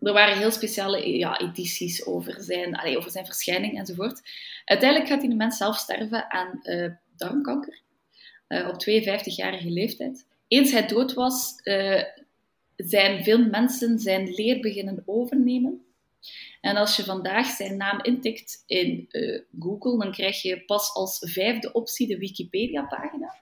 [0.00, 4.22] er waren heel speciale ja, edities over zijn, allee, over zijn verschijning enzovoort.
[4.64, 7.80] Uiteindelijk gaat hij de mens zelf sterven aan uh, darmkanker.
[8.48, 10.26] Uh, op 52-jarige leeftijd.
[10.48, 12.02] Eens hij dood was, uh,
[12.76, 15.84] zijn veel mensen zijn leer beginnen overnemen.
[16.60, 19.08] En als je vandaag zijn naam intikt in
[19.58, 23.36] Google, dan krijg je pas als vijfde optie de Wikipedia-pagina.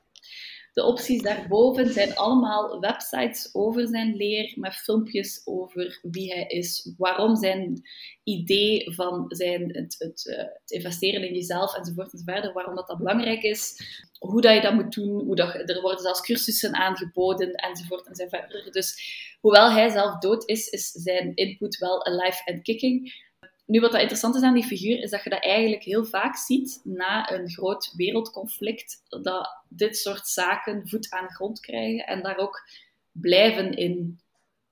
[0.77, 6.93] De opties daarboven zijn allemaal websites over zijn leer, met filmpjes over wie hij is,
[6.97, 7.83] waarom zijn
[8.25, 12.99] idee van zijn, het, het, eh, het investeren in jezelf enzovoort enzovoort, waarom dat, dat
[12.99, 13.81] belangrijk is,
[14.19, 18.73] hoe dat je dat moet doen, hoe dat, er worden zelfs cursussen aangeboden enzovoort enzovoort.
[18.73, 18.99] Dus
[19.41, 23.25] hoewel hij zelf dood is, is zijn input wel alive and kicking.
[23.67, 26.37] Nu, wat dat interessant is aan die figuur, is dat je dat eigenlijk heel vaak
[26.37, 32.37] ziet na een groot wereldconflict, dat dit soort zaken voet aan grond krijgen en daar
[32.37, 32.69] ook
[33.13, 34.21] blijven in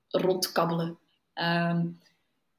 [0.09, 0.99] rondkabbelen.
[1.35, 1.87] Ehm,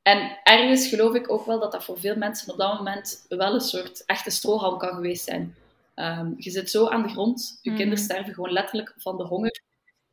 [0.01, 3.53] en ergens geloof ik ook wel dat dat voor veel mensen op dat moment wel
[3.53, 5.55] een soort echte strohalm kan geweest zijn.
[5.95, 7.79] Um, je zit zo aan de grond, je mhm.
[7.79, 9.61] kinderen sterven gewoon letterlijk van de honger.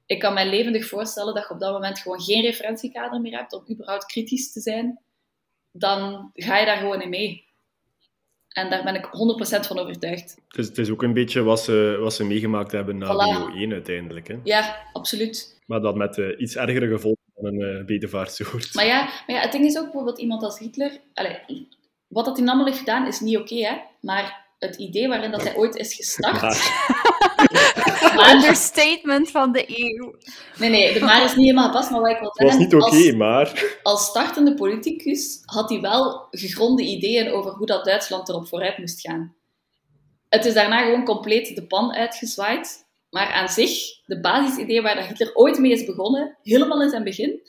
[0.06, 3.52] Ik kan mij levendig voorstellen dat je op dat moment gewoon geen referentiekader meer hebt
[3.52, 5.00] om überhaupt kritisch te zijn
[5.72, 7.50] dan ga je daar gewoon in mee.
[8.48, 10.36] En daar ben ik 100% van overtuigd.
[10.50, 13.56] Is, het is ook een beetje wat ze, wat ze meegemaakt hebben na voilà.
[13.56, 14.28] 1 uiteindelijk.
[14.28, 14.36] Hè?
[14.44, 15.60] Ja, absoluut.
[15.66, 18.74] Maar dat met uh, iets ergere gevolgen dan een uh, bedevaartsoort.
[18.74, 21.00] Maar ja, maar ja, het ding is ook bijvoorbeeld iemand als Hitler...
[21.14, 21.36] Allez,
[22.06, 23.76] wat dat hij heeft gedaan is niet oké, hè.
[24.00, 26.40] Maar het idee waarin dat hij ooit is gestart...
[28.32, 30.14] Understatement van de eeuw.
[30.58, 32.60] Nee, nee, de maar is niet helemaal gepast, maar wat ik wil zeggen...
[32.60, 33.78] Het was niet oké, maar...
[33.82, 39.00] Als startende politicus had hij wel gegronde ideeën over hoe dat Duitsland erop vooruit moest
[39.00, 39.34] gaan.
[40.28, 42.90] Het is daarna gewoon compleet de pan uitgezwaaid.
[43.10, 43.70] Maar aan zich,
[44.04, 47.40] de basisidee waar Hitler ooit mee is begonnen, helemaal in zijn begin,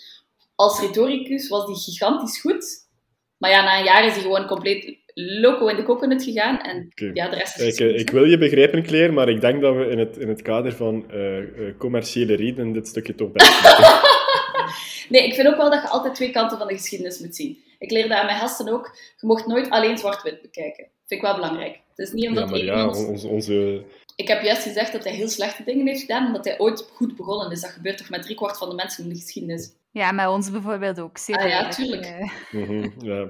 [0.56, 2.66] als retoricus was die gigantisch goed.
[3.38, 6.62] Maar ja, na een jaar is hij gewoon compleet loco in de coconut gegaan.
[6.62, 9.76] En ja, de rest is ik, ik wil je begrijpen, Claire, maar ik denk dat
[9.76, 13.52] we in het, in het kader van uh, commerciële redenen dit stukje toch best
[15.10, 17.58] Nee, ik vind ook wel dat je altijd twee kanten van de geschiedenis moet zien.
[17.80, 18.98] Ik leer dat aan mijn gasten ook.
[19.20, 20.88] Je mocht nooit alleen zwart-wit bekijken.
[21.06, 21.80] Vind ik wel belangrijk.
[21.96, 23.84] Het is niet omdat ja, maar ja, onze, onze...
[24.16, 27.16] Ik heb juist gezegd dat hij heel slechte dingen heeft gedaan, omdat hij ooit goed
[27.16, 27.62] begonnen is.
[27.62, 29.72] Dat gebeurt toch met driekwart van de mensen in de geschiedenis.
[29.92, 31.18] Ja, met ons bijvoorbeeld ook.
[31.18, 32.06] Zeer ah, ja, tuurlijk.
[32.52, 32.86] Uh...
[32.98, 33.28] ja.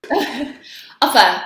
[1.04, 1.42] enfin,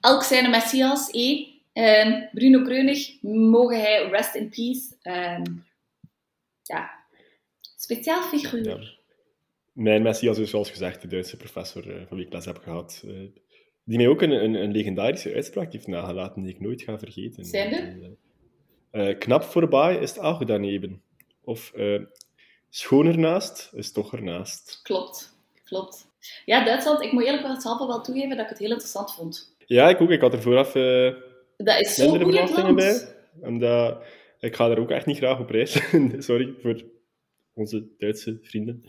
[0.00, 1.54] elk zijn Messias, eh?
[1.78, 4.96] Um, Bruno Kreunig, mogen hij rest in peace.
[5.02, 5.64] Um,
[6.62, 6.90] ja,
[7.76, 8.80] speciaal figuur.
[8.80, 8.94] Ja.
[9.72, 13.02] Mijn Messias is zoals gezegd de Duitse professor uh, van wie ik les heb gehad.
[13.04, 13.28] Uh,
[13.84, 17.44] die mij ook een, een, een, legendarische uitspraak heeft nagelaten die ik nooit ga vergeten.
[17.44, 18.16] Zijn er?
[18.92, 21.02] Uh, knap voorbij is het auch daneben.
[21.44, 21.72] Of
[22.70, 24.80] schoon ernaast is toch ernaast.
[24.82, 25.35] Klopt,
[25.66, 26.06] klopt.
[26.44, 29.54] Ja, Duitsland, ik moet eerlijk wel hetzelfde wel toegeven dat ik het heel interessant vond.
[29.66, 30.10] Ja, ik ook.
[30.10, 31.14] Ik had er vooraf uh,
[31.56, 33.08] dat is zo verwachtingen bij.
[33.42, 34.02] En dat,
[34.40, 35.72] ik ga er ook echt niet graag op reis.
[36.18, 36.82] Sorry voor
[37.52, 38.84] onze Duitse vrienden.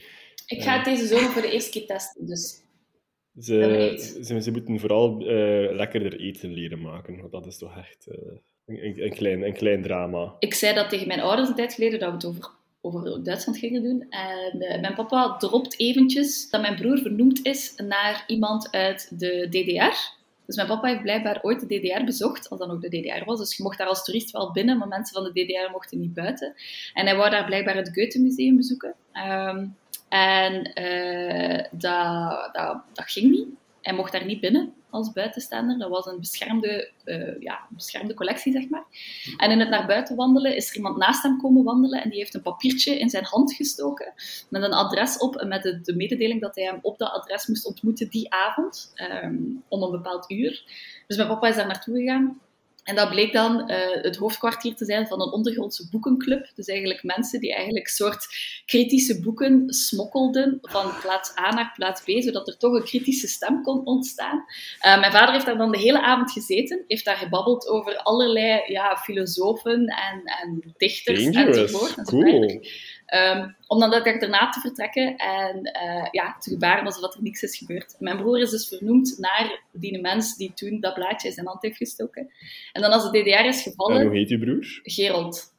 [0.46, 2.66] Ik ga het deze zomer voor de eerste keer testen, dus...
[3.40, 8.08] Ze, ze, ze, moeten vooral uh, lekkerder eten leren maken, want dat is toch echt
[8.66, 10.36] een, een, klein, een klein drama.
[10.40, 12.50] Ik zei dat tegen mijn ouders een tijd geleden, dat we het over
[12.82, 14.06] over Duitsland gingen doen.
[14.10, 19.48] En uh, mijn papa dropt eventjes dat mijn broer vernoemd is naar iemand uit de
[19.50, 20.16] DDR.
[20.46, 23.40] Dus mijn papa heeft blijkbaar ooit de DDR bezocht, als dat nog de DDR was.
[23.40, 26.14] Dus je mocht daar als toerist wel binnen, maar mensen van de DDR mochten niet
[26.14, 26.54] buiten.
[26.94, 28.96] En hij wou daar blijkbaar het Goethe-museum bezoeken.
[29.14, 29.76] Um,
[30.10, 30.64] en
[31.72, 33.48] dat, dat ging niet.
[33.88, 35.78] Hij mocht daar niet binnen als buitenstaander.
[35.78, 38.86] Dat was een beschermde, uh, ja, beschermde collectie, zeg maar.
[39.38, 42.20] En in het naar buiten wandelen is er iemand naast hem komen wandelen en die
[42.20, 44.14] heeft een papiertje in zijn hand gestoken
[44.50, 47.48] met een adres op en met de, de mededeling dat hij hem op dat adres
[47.48, 50.64] moest ontmoeten die avond, um, om een bepaald uur.
[51.08, 52.40] Dus mijn papa is daar naartoe gegaan
[52.88, 56.52] en dat bleek dan uh, het hoofdkwartier te zijn van een ondergrondse boekenclub.
[56.56, 58.28] Dus eigenlijk mensen die eigenlijk soort
[58.66, 63.64] kritische boeken smokkelden van plaats A naar plaats B, zodat er toch een kritische stem
[63.64, 64.46] kon ontstaan.
[64.86, 68.62] Uh, mijn vader heeft daar dan de hele avond gezeten, heeft daar gebabbeld over allerlei
[68.68, 71.58] ja, filosofen en, en dichters Dangerous.
[71.58, 72.04] enzovoort.
[72.04, 72.62] Cool.
[73.16, 77.58] Um, om dan daarna te vertrekken en uh, ja, te gebaren alsof er niks is
[77.58, 77.96] gebeurd.
[78.00, 81.62] Mijn broer is dus vernoemd naar die mens die toen dat blaadje in zijn hand
[81.62, 82.32] heeft gestoken.
[82.74, 84.00] En dan als de DDR is gevallen...
[84.00, 84.80] En hoe heet uw broer?
[84.84, 85.54] Gerold.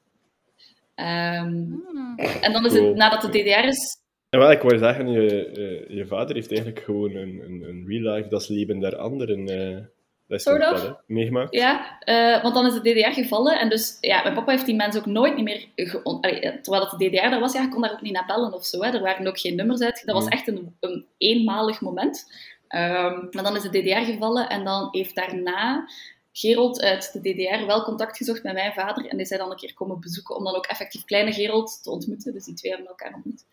[0.97, 1.83] Um,
[2.19, 2.19] Hmm.
[2.19, 2.87] En dan is Cool.
[2.87, 3.97] het, nadat de DDR is...
[4.31, 8.15] Wel, ik wou zeggen, je, eh, je vader heeft eigenlijk gewoon een, een, een real
[8.15, 9.47] life, dat is leven der anderen.
[9.47, 9.85] eh
[10.29, 10.81] dat is Sort toch of.
[10.83, 11.55] wel, hè, meegemaakt.
[11.55, 13.59] Ja, uh, want dan is de DDR gevallen.
[13.59, 15.67] En dus, ja, mijn papa heeft die mensen ook nooit niet meer...
[16.05, 18.65] Allee, terwijl dat de DDR daar was, ja, kon daar ook niet naar bellen of
[18.67, 18.83] zo.
[18.83, 18.91] Hè.
[18.93, 20.03] Er waren ook geen nummers uit.
[20.05, 20.33] Dat was Hmm.
[20.33, 22.33] echt een, een eenmalig moment.
[22.69, 25.89] Um, maar dan is de DDR gevallen en dan heeft daarna
[26.33, 29.07] Gerold uit de DDR wel contact gezocht met mijn vader.
[29.07, 31.91] En die zei dan een keer komen bezoeken om dan ook effectief kleine Gerold te
[31.91, 32.33] ontmoeten.
[32.33, 33.45] Dus die twee hebben elkaar ontmoet.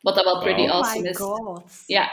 [0.00, 0.70] Wat dat wel pretty Wow.
[0.70, 1.16] awesome oh my is.
[1.16, 1.82] god.
[1.86, 2.10] Ja.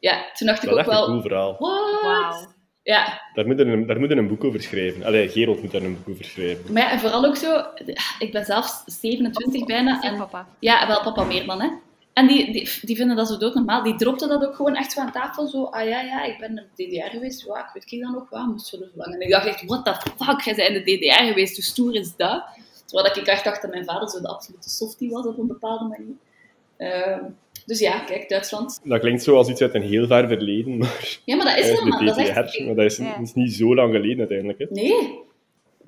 [0.00, 1.06] ja, toen dacht ik Dat is ook echt een wel...
[1.06, 1.56] cool verhaal.
[1.58, 2.56] What?
[2.88, 5.04] Ja, Daar moet, een, daar moet een boek over schrijven.
[5.04, 6.72] Allee, Gerold moet daar een boek over schrijven.
[6.72, 7.64] maar ja, en vooral ook zo...
[8.18, 10.02] Ik ben zelf 27 bijna.
[10.02, 10.48] En papa.
[10.58, 11.68] Ja, wel papa meer dan, hè.
[12.12, 13.82] En die, die, die vinden dat zo doodnormaal.
[13.82, 15.46] Die dropte dat ook gewoon echt zo aan tafel.
[15.46, 17.44] Zo, ah ja, ja, ik ben in de DDR geweest.
[17.46, 19.14] Ja, ik weet ik dan nog wel, moest zo zo lang.
[19.14, 21.94] En ik dacht echt, what the fuck, jij bent in de DDR geweest, hoe stoer
[21.94, 22.44] is dat?
[22.84, 25.84] Terwijl ik echt dacht dat mijn vader zo de absolute softie was op een bepaalde
[25.84, 26.16] manier.
[26.78, 27.24] Uh,
[27.68, 28.80] dus ja, kijk, Duitsland.
[28.84, 31.18] Dat klinkt zo als iets uit een heel ver verleden, maar...
[31.24, 32.04] Ja, maar dat is helemaal...
[32.04, 32.60] Dat is echt...
[32.60, 33.20] maar dat is, Ja.
[33.20, 34.58] is niet zo lang geleden uiteindelijk.
[34.58, 34.66] Hè.
[34.70, 35.18] Nee.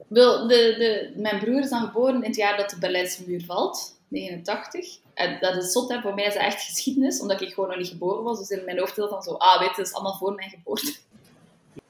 [0.08, 3.44] Wel, de, de, mijn broer is dan geboren in het jaar dat de Berlijnse muur
[3.44, 3.98] valt.
[4.08, 4.98] 89.
[5.14, 6.00] En dat is zot, hè.
[6.00, 8.38] voor mij is dat echt geschiedenis, omdat ik gewoon nog niet geboren was.
[8.38, 10.94] Dus in mijn hoofd van zo, ah, weet je, dat is allemaal voor mijn geboorte.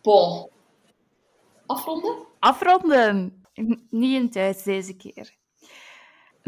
[0.02, 0.48] Bon.
[1.66, 2.14] Afronden?
[2.38, 3.42] Afronden.
[3.90, 5.38] Niet in thuis deze keer.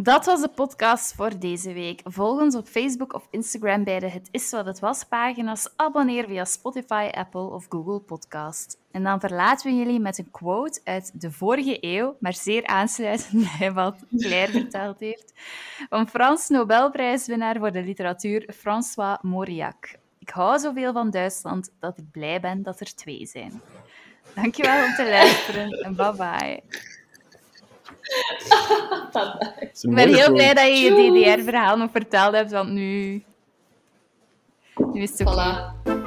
[0.03, 2.01] Dat was de podcast voor deze week.
[2.05, 5.73] Volg ons op Facebook of Instagram bij de Het Is Wat Het Was pagina's.
[5.77, 8.79] Abonneer via Spotify, Apple of Google Podcast.
[8.91, 13.47] En dan verlaten we jullie met een quote uit de vorige eeuw, maar zeer aansluitend
[13.59, 15.33] bij wat Claire verteld heeft,
[15.89, 19.95] van Frans Nobelprijswinnaar voor de literatuur François Mauriac.
[20.19, 23.61] Ik hou zoveel van Duitsland dat ik blij ben dat er twee zijn.
[24.35, 26.63] Dankjewel om te luisteren en bye bye.
[29.83, 31.35] Ik ben heel blij dat je je.
[31.37, 33.25] DDR-verhaal nog verteld hebt, want nu...
[34.93, 35.73] Nu is het oké.
[35.85, 36.02] Voilà.